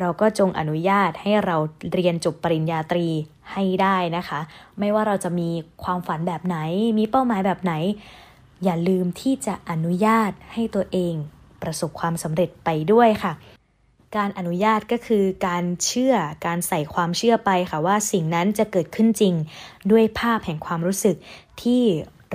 [0.00, 1.56] เราก็จงอนุญาตให้เรา
[1.92, 3.06] เรียนจบปริญญาตรี
[3.52, 4.40] ให้ได้นะคะ
[4.78, 5.48] ไม่ว่าเราจะมี
[5.82, 6.56] ความฝันแบบไหน
[6.98, 7.72] มีเป้าหมายแบบไหน
[8.64, 11.14] อย่าลืมที่จะอนุญาตให้ตัวเอง
[11.62, 13.32] ประสบความสำเร็จไปด้วยค่ะ
[14.16, 16.14] การอนุญาตก็คือการเชื่อ
[16.46, 19.34] การใส่ความเชื่อไปค่ะว่าสิ่งนั้นจะเกิดขึ้นจริง
[19.90, 21.16] ด้วยภาพแห่งความรู้สึก
[21.62, 21.82] ที่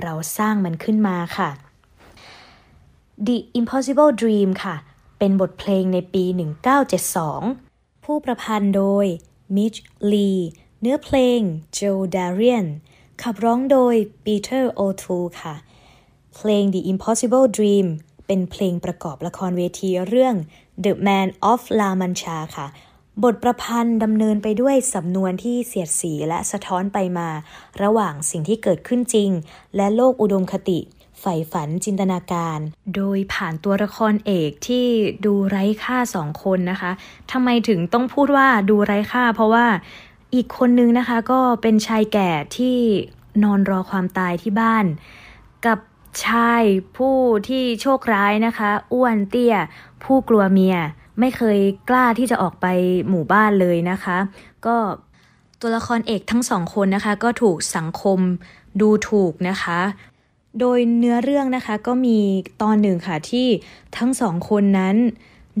[0.02, 1.50] เราสร้างมันขึ้นมาค่ะ
[3.26, 4.76] The Impossible Dream ค่ะ
[5.18, 6.24] เป็นบทเพลงในปี
[7.34, 9.06] 1972 ผู้ประพันธ์โดย
[9.56, 9.78] Mitch
[10.12, 10.40] Lee
[10.80, 11.40] เนื้อเพลง
[11.78, 12.66] Joe Darian
[13.22, 13.94] ขับร้องโดย
[14.24, 15.54] Peter O'Toole ค่ะ
[16.34, 17.86] เพลง The Impossible Dream
[18.26, 20.36] เป็นเพลงประกอบละครเวทีเรื่อง
[20.84, 22.66] The Man of La Mancha ค่ะ
[23.24, 27.28] บทประพันธ์ดำเนินไปด้วยสำนวนที่เสียดสีและสะท้อนไปมา
[27.82, 29.30] ระหว่างสิ่งที่เกิดขึ้นจริง
[29.76, 30.80] และโลกอุดมคติ
[31.20, 32.58] ใฝ่ฝันจินตนาการ
[32.96, 34.86] โดยผ่านตัวละครเอกที่
[35.24, 36.92] ดูไร้ค่าสองคนนะคะ
[37.32, 39.66] ทำไมถึงต้องพูดว่าดูไร้ค่า เพราะว่า
[40.34, 42.76] อีกคนนึงนะคะก็เป็นชายแก่ที่
[43.42, 44.84] นอนรอความตายที่บ้าน
[45.66, 45.78] กับ
[46.26, 46.62] ชาย
[46.96, 47.16] ผู้
[47.48, 49.56] ที่โชคร้ายนะคะ อ้วนเตี้ย
[50.04, 50.76] ผู้กลัวเมีย
[51.20, 51.58] ไม่เคย
[51.90, 52.66] กล้าที่จะออกไป
[53.08, 54.18] หมู่บ้านเลยนะคะ
[54.66, 54.76] ก็
[55.60, 58.18] ตัวละครเอกทั้งสองคนนะคะ ก็ถูกสังคม
[58.80, 59.80] ดูถูกนะคะ
[60.60, 62.18] โดยเนื้อเรื่องนะคะก็มี
[62.62, 63.46] ตอนหนึ่งค่ะที่
[63.96, 64.96] ทั้งสองคนนั้น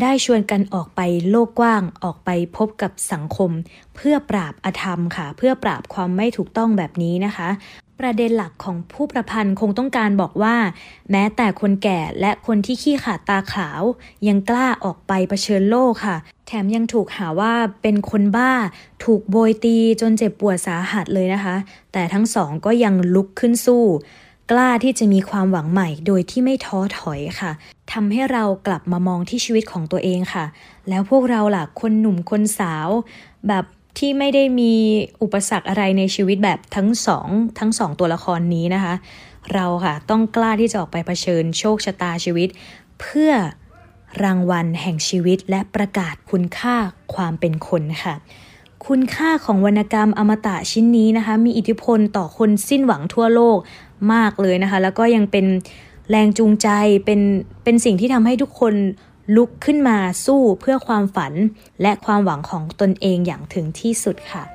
[0.02, 3.50] ได้ชวนกันออกไปโลกกว้างออกไปพบกับสังคม
[3.94, 7.48] เพื่อปราบอธรรมค่ะ เพื่อปราบความไม่ถูกต้องแบบนี้นะคะ
[8.00, 10.56] ประเด็นหลักของผู้ประพันธ์คงต้องการบอกว่า
[11.10, 13.82] แม้แต่คนแก่และคนที่ขี้ขาดตาขาว
[14.28, 16.16] ยังกล้าออกไปเผชิญโลกค่ะ
[16.46, 18.52] แถมยังถูกหาว่าเป็นคนบ้า
[19.04, 21.56] ถูกโบยตีจนเจ็บปวดสาหัสเลยนะคะ
[21.92, 23.84] แต่ทั้งสองก็ยังลุกขึ้นสู้
[24.50, 27.52] กล้าที่จะมีความหวังใหม่โดยที่ไม่ท้อถอยค่ะ
[27.92, 30.44] ทำให้เรากลับมามองที่ชีวิตของตัวเองค่ะ
[30.88, 32.88] แล้วพวกเราล่ะคนหนุ่มคนสาว
[33.48, 33.64] แบบ
[33.98, 34.74] ที่ไม่ได้มี
[35.22, 37.28] อุปสรรคอะไรในชีวิตแบบทั้งสอง
[37.58, 38.94] ทั้งสองตัวละครนี้นะคะ
[39.54, 42.48] เราค่ะต้องกล้าที่จะออกไปเผชิญโชคชะตาชีวิต
[43.00, 43.30] เพื่อ
[44.24, 46.76] รางวัลแห่งชีวิตและประกาศคุณค่า
[47.14, 48.14] ความเป็นคนค่ะ
[48.86, 53.58] คุณค่าของวรรณกรรมอมตะชิ้นนี้นะคะ มีอิทธิพลต่อคนสิ้นหวังทั่วโลก
[54.12, 55.46] มากเลยนะคะ แล้วก็ยังเป็น
[56.10, 56.68] แรงจูงใจ
[57.04, 57.20] เป็น
[57.64, 58.74] เป็นสิ่งที่ทำให้ทุกคน
[59.34, 61.32] ลุกขึ้นมาสู้เพื่อความฝัน
[61.82, 64.53] และความหวังของตนเองอย่างถึงที่สุดค่ะ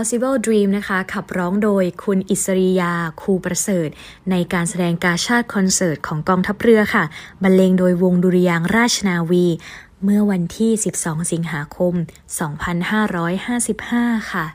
[0.00, 3.88] Impossible Dream นะคะ ขับร้องโดยคุณอิสริยาคูประเสริฐ
[4.30, 7.04] ในการแสดงกาชาติคอนเสิร์ตของกองทัพเรือค่ะ
[7.42, 9.46] บรรเลงโดยวงดุริยางราชนาวี
[10.04, 10.70] เมื่อวันที่
[11.00, 11.94] 12 สิงหาคม
[13.52, 14.46] 2555 ค่ะ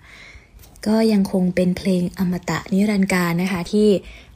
[0.88, 3.90] ก็ยังคงเป็นเพลงอมตะนิรันดร์การนะคะที่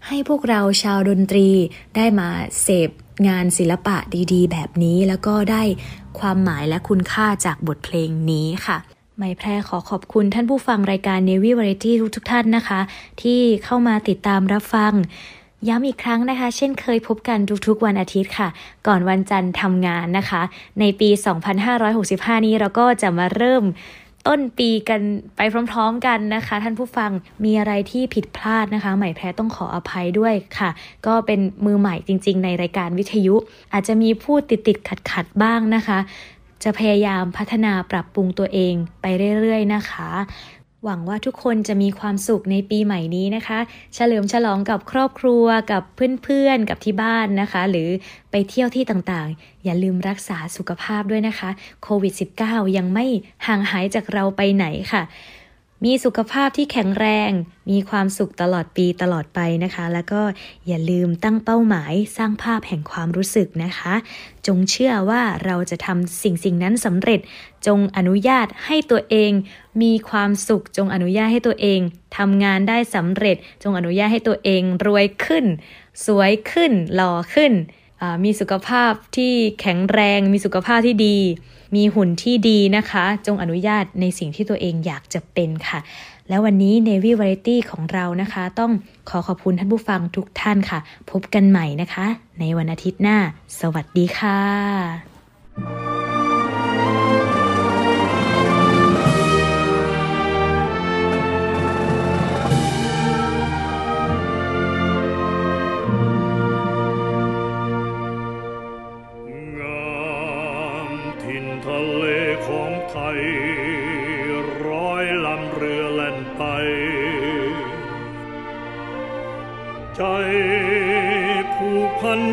[0.08, 1.50] ให้พวกเราชาวดนตรี
[1.96, 2.30] ได้มา
[2.62, 2.90] เสพ
[3.28, 3.98] งานศิลปะ
[4.34, 5.64] ดีๆ แบบนี้แล้วก็ได้
[6.20, 8.80] ความหมายและคุณค่าจากบทเพลงนี้ค่ะ
[9.20, 12.80] ไม่แพร่ขอขอบคุณท่านผู้ฟังรายการ Navy Variety ทุกๆท่านนะคะ
[13.22, 14.94] ที่เข้ามาติดตามรับฟัง
[15.68, 18.50] ย้ำอีกครั้งนะคะ เช่นเคยพบกันทุกๆวันอาทิตย์ค่ะ
[18.88, 20.42] ก่อนวันจันทร์ทำงานนะคะ
[20.80, 21.10] ในปี
[21.78, 23.64] 2565 นี้เราก็จะมาเริ่ม
[24.28, 25.02] ต้นปีกัน
[25.36, 25.42] ไป
[25.72, 27.12] พร้อมๆกันนะคะ ท่านผู้ฟัง
[27.44, 30.70] มีอะไรที่ผิดพลาดนะคะ ใหม่แพรต้องขออภัยด้วยค่ะ
[31.08, 33.36] ก็เป็นมือใหม่จริง ๆ ในรายการวิทยุ
[33.74, 36.00] อาจจะมีพูดติดๆขัดๆบ้างนะคะ
[36.64, 39.06] จะพยายามพัฒนาปรับปรุงตัวเองไป
[39.42, 40.10] เรื่อยๆนะคะ
[40.86, 43.60] หวังว่าทุกคนจะมีความสุขในปีใหม่นี้นะคะ
[43.96, 45.84] เฉลิมฉลองกับครอบครัวกับ
[46.24, 47.90] เพื่อนๆกับที่บ้านนะคะ หรือ
[48.32, 51.50] ไปเที่ยวที่ต่างๆ อย่าลืมรักษาสุขภาพด้วยนะคะ
[51.84, 53.06] โควิด -19 ยังไม่
[53.48, 55.02] ห่างหายจากเราไปไหนค่ะ
[55.86, 57.32] มีสุขภาพที่แข็งแรง
[57.70, 60.22] มีความสุขตลอดปีตลอดไปนะคะ แล้วก็
[60.68, 63.94] อย่าลืมตั้งเป้าหมายสร้างภาพแห่งความรู้สึกนะคะ
[64.48, 67.20] จงเชื่อว่าเราจะทำสิ่งสิ่งนั้นสำเร็จ
[67.68, 69.32] จงอนุญาตให้ตัวเอง
[69.82, 71.80] มีความสุข จงอนุญาตให้ตัวเอง
[72.18, 75.46] ทำงานได้สำเร็จ จงอนุญาตให้ตัวเองรวยขึ้น
[76.06, 77.54] สวยขึ้น หล่อขึ้น
[78.02, 81.18] อ่ามีสุขภาพที่แข็งแรง มีสุขภาพที่ดี
[81.76, 85.80] มีหุ่นที่ดีนะคะ จงอนุญาตในสิ่งที่ตัวเองอยากจะเป็นค่ะ
[86.30, 88.72] แล้ววันนี้ Navy Variety ของเรานะคะ ต้อง
[89.10, 90.80] ขอขอบคุณท่านผู้ฟังทุกท่านค่ะ
[91.12, 92.06] พบกันใหม่นะคะ
[92.40, 93.18] ในวันอาทิตย์หน้า
[93.60, 96.09] สวัสดีค่ะ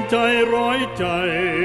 [0.07, 0.15] ก
[0.99, 1.56] พัน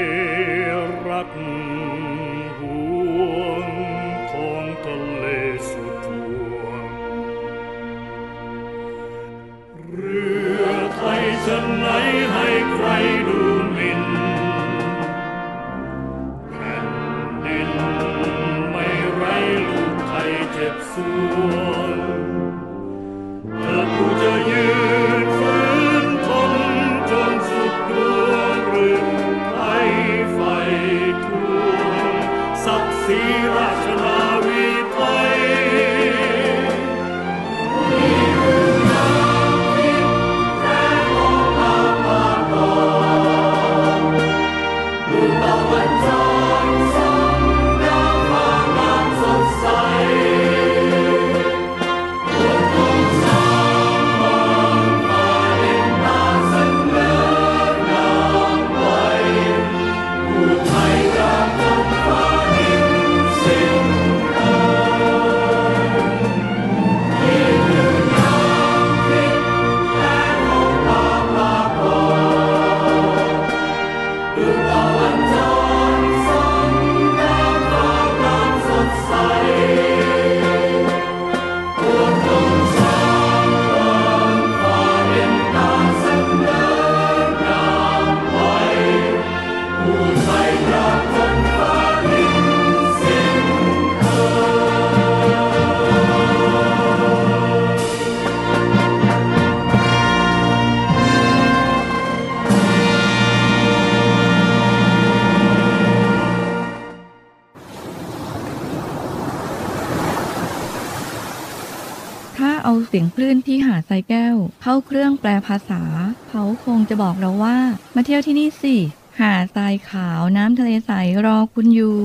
[113.92, 115.82] ลื่นที่หายแก้ว เข้าเครื่องแปลภาษา
[116.30, 117.58] เขาคงจะบอกเราว่า
[117.96, 118.76] มาเที่ยวที่นี่สิ
[119.20, 120.92] หาดทรายขาวน้ำทะเลใส
[121.26, 121.98] รอคุณอยู่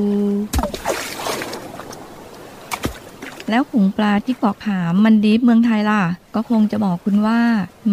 [3.50, 6.02] แล้วขุงปลาที่เกาะขามมันดีฟเมืองไทยล่ะ
[6.34, 7.40] ก็คงจะบอกคุณว่า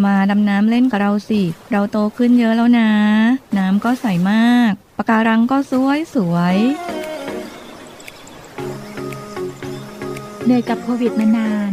[0.05, 1.41] มาดำน้ำเล่นกับเราสิ
[1.71, 2.91] เราโตขึ้นเยอะแล้วนะ
[3.57, 6.57] น้ำก็ใสมากปะการังก็สวยสวย
[10.43, 11.72] เหนื่อยกับโควิดมานาน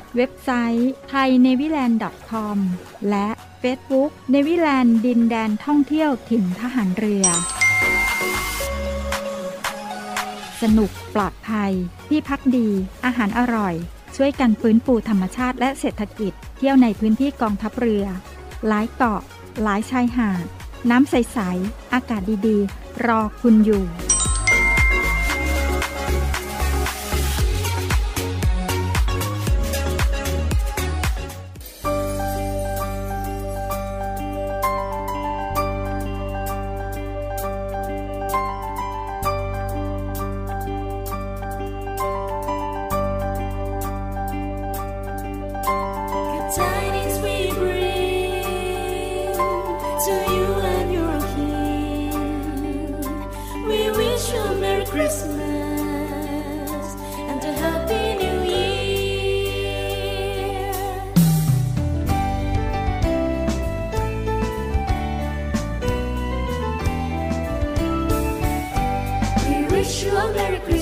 [0.15, 2.47] เว็บไซต์ t h a i n a v y l a n d c o
[2.55, 2.57] m
[3.09, 3.27] และ
[3.61, 7.25] Facebook n a v y l a n d ดินแดนท่องเที่ยวถิ่นทหารเรือ
[10.61, 11.71] สนุกปลอดภัย
[12.07, 12.69] ที่พักดี
[13.05, 13.75] อาหารอร่อย
[14.15, 18.05] ช่วยกันฟื้นฟูธรรมชาติและเศรษฐกิจ เที่ยวในพื้นที่กองทัพเรือ
[18.67, 19.21] หลายเกาะ
[19.63, 20.45] หลายชายหาด
[20.89, 24.10] น้ำใส ๆ อากาศดี ๆ รอคุณอยู่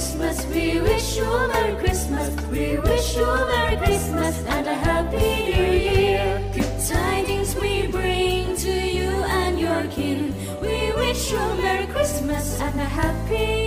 [0.09, 0.45] Christmas.
[0.47, 2.29] We wish you a Merry Christmas.
[2.47, 6.51] We wish you a Merry Christmas and a Happy New Year.
[6.51, 10.33] Good tidings we bring to you and your kin.
[10.61, 13.58] We wish you a Merry Christmas and a Happy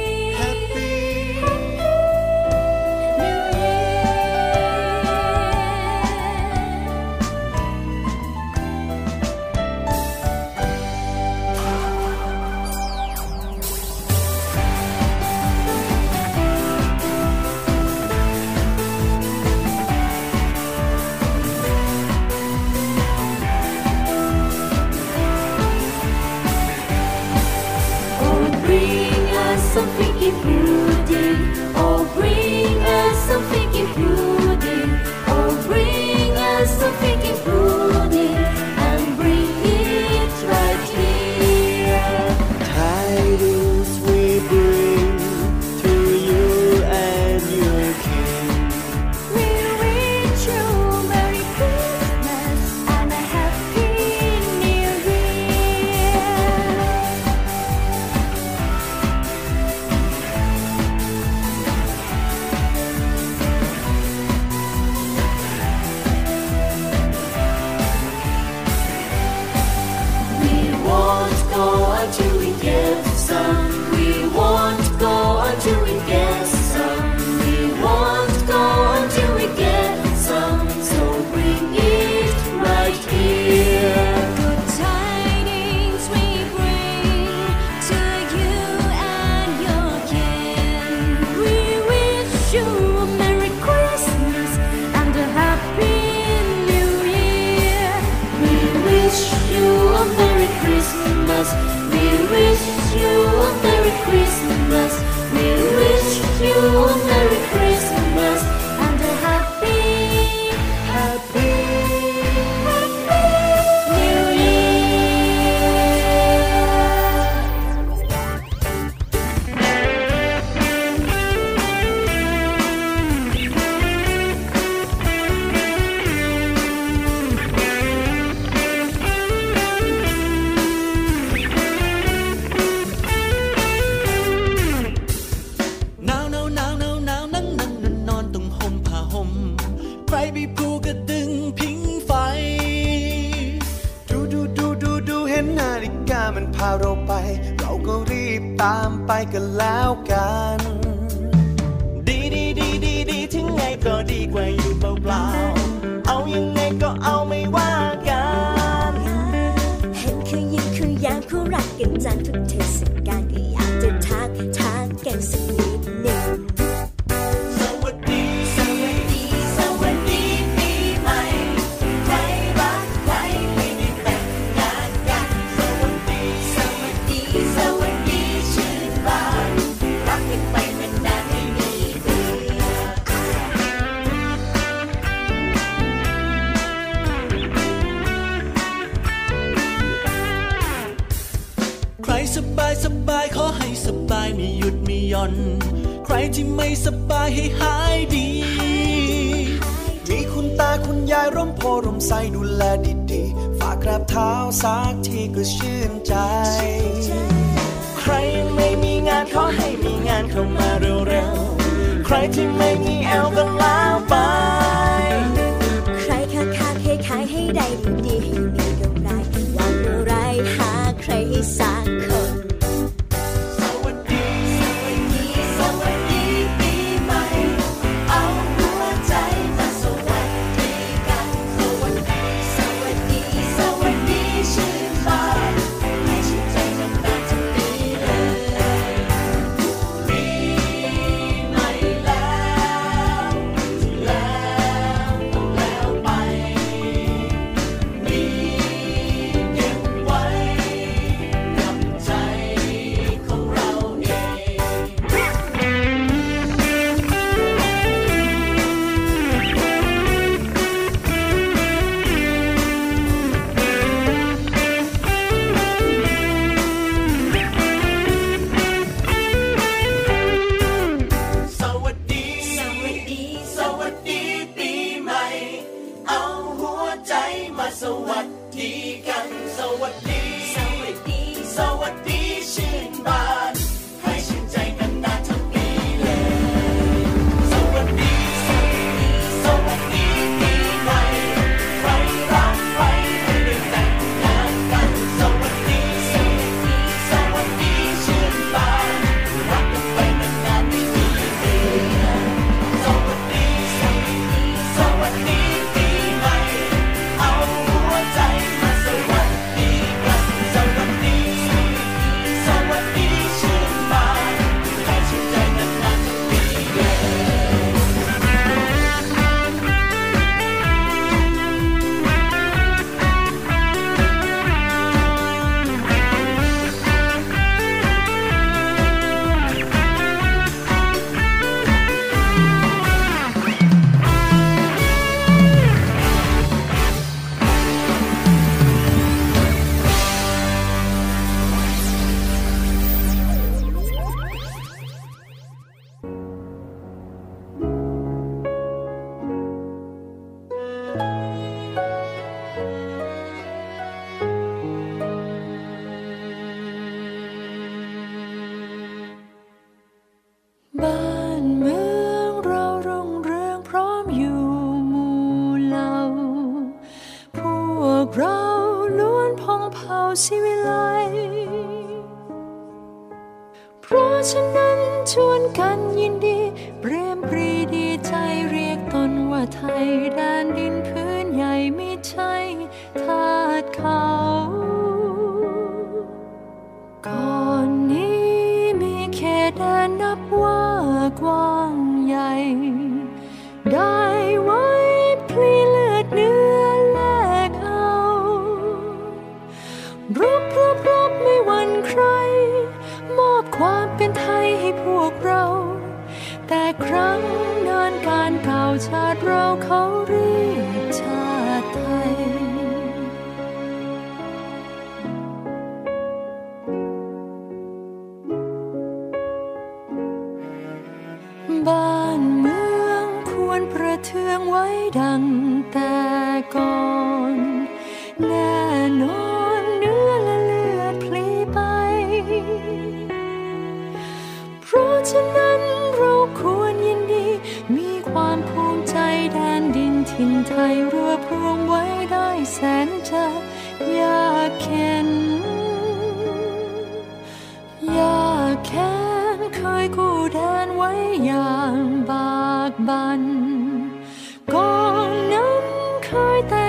[221.42, 221.71] 下。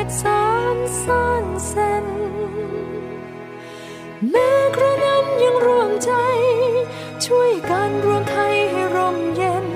[0.06, 0.46] กสา
[0.76, 2.06] รซ่อนเส้น
[4.30, 6.12] แม้กระนั้นยังรวมใจ
[7.26, 8.38] ช่วยกันรวมไท
[8.72, 9.68] ให้ร่มเย็น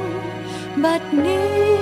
[0.83, 1.76] บัดนี้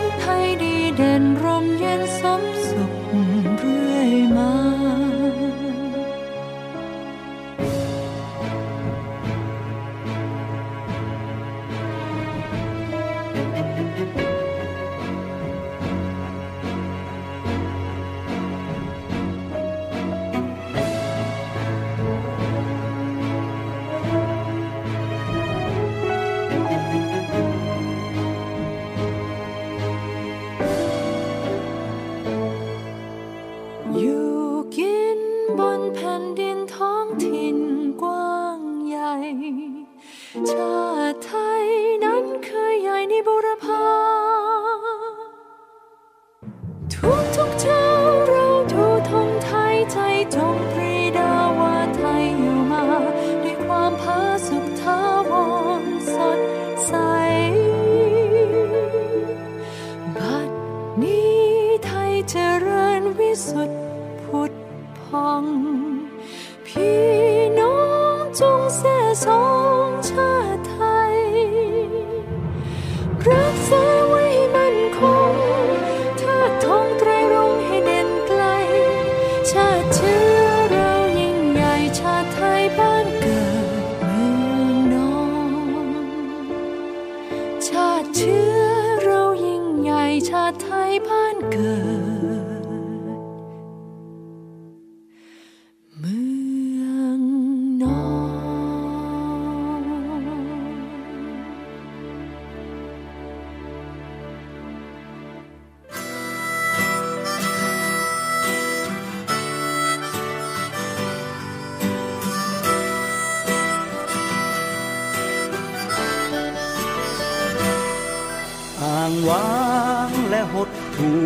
[120.98, 121.24] หดหู่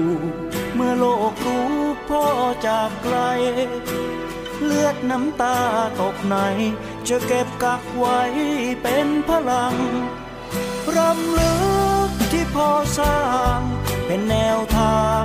[0.76, 1.70] เมื่อโลกรู้
[2.09, 2.26] พ่อ
[2.67, 3.17] จากไกล
[4.63, 5.57] เลือดน้ำตา
[6.01, 6.36] ตกใน
[7.07, 8.20] จะเก็บกักไว้
[8.84, 9.76] เป็นพลัง
[10.97, 11.55] รำลึ
[12.07, 13.20] กที่พ่อสร้า
[13.57, 13.59] ง
[14.05, 15.24] เป็นแนวทาง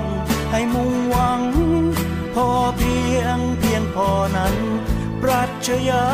[0.51, 1.41] ให้มุ่งหวัง
[2.35, 4.55] พอเพียงเพียงพอนั้น
[5.21, 6.05] ปรัชญา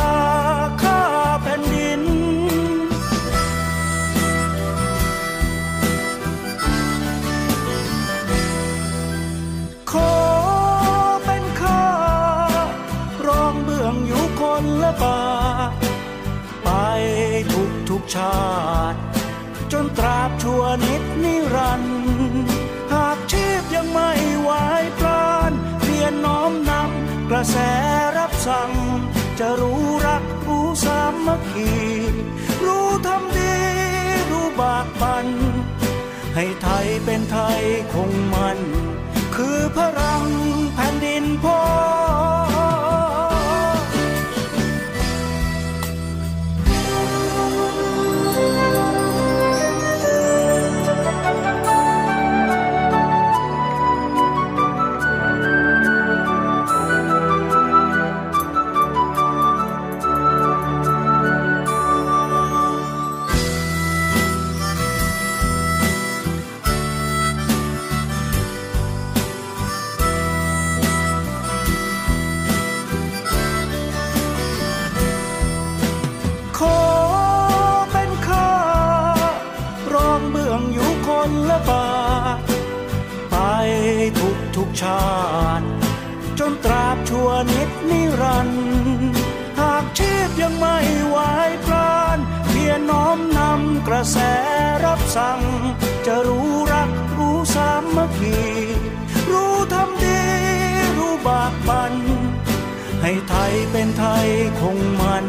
[18.16, 18.41] ชา
[18.93, 18.99] ติ
[19.72, 21.95] จนตราบชั่วนิดนิรันดร์
[22.93, 24.49] หากชีพยังไม่ไหว
[24.99, 25.51] ปราน
[25.82, 27.57] เพียรน้อมนำกระแส
[28.18, 28.72] รับสั่ง
[29.39, 31.72] จะรู้รักรู้สามัคคี
[32.66, 33.55] รู้ทำดี
[34.32, 35.28] รู้บากบัน
[36.36, 37.62] ให้ไทยเป็นไทย
[37.93, 38.59] คงมัน
[39.36, 40.24] คือพลัง
[40.76, 41.59] แผ่นดินพ่อ
[81.30, 81.88] นละบา
[82.38, 82.39] ท
[83.32, 83.36] ไป
[84.19, 85.05] ทุกทุกชา
[85.59, 85.67] ติ
[86.39, 88.61] จนตราบชั่วนิดนิรันดร์
[89.59, 91.17] หากชีพยังไม่ไหว
[91.65, 92.17] พราน
[92.49, 94.17] เพียรน้อมนำกระแส
[94.86, 95.41] รับสั่ง
[96.05, 98.39] จะรู้รักรู้สามัคคี
[99.32, 100.22] รู้ทำดี
[100.97, 101.93] รู้บากบัน
[103.01, 104.28] ให้ไทยเป็นไทย
[104.59, 105.26] คงมัน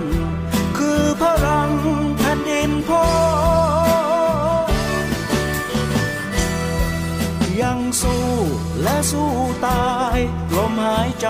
[0.77, 1.71] คือพลัง
[2.19, 3.05] แผ่นดินพ่อ
[8.83, 9.31] และสู้
[9.67, 10.19] ตาย
[10.57, 11.29] ลมหายใจ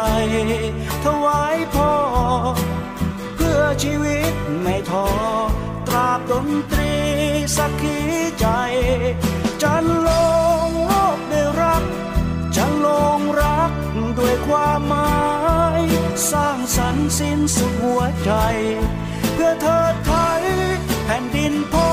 [1.04, 1.92] ถวายพ่อ
[3.36, 4.32] เพื่อชีวิต
[4.62, 5.08] ไม่ท้อ
[5.88, 6.94] ตราบดนตรี
[7.56, 7.98] สักขี
[8.38, 8.46] ใจ
[9.62, 10.10] จันล
[10.66, 11.84] งโลกได้รัก
[12.56, 12.88] จะล
[13.18, 13.72] งรัก
[14.18, 15.14] ด้วยความหมา
[15.80, 15.82] ย
[16.30, 18.32] สร้างสรรค์สิ้นสุดหัวใจ
[19.34, 20.42] เพื่อเธอไทย
[21.04, 21.90] แผ่นดินพ่อ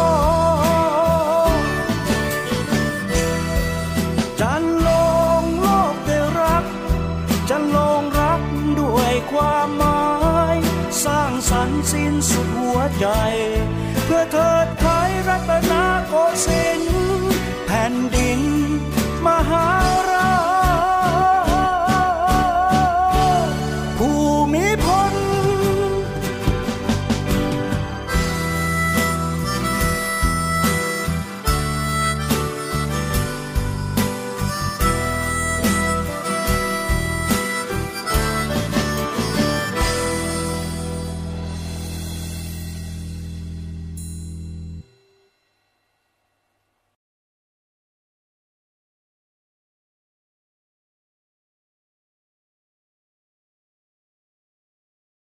[11.91, 13.07] สิ้นสุดหัวใจ
[14.05, 14.49] เพื่อเธอ
[14.79, 15.73] ไทยรัตน
[16.07, 16.13] โก
[16.45, 16.95] สินทร์
[17.65, 18.41] แผ่นดิน
[19.25, 19.67] มหา
[20.07, 20.08] รา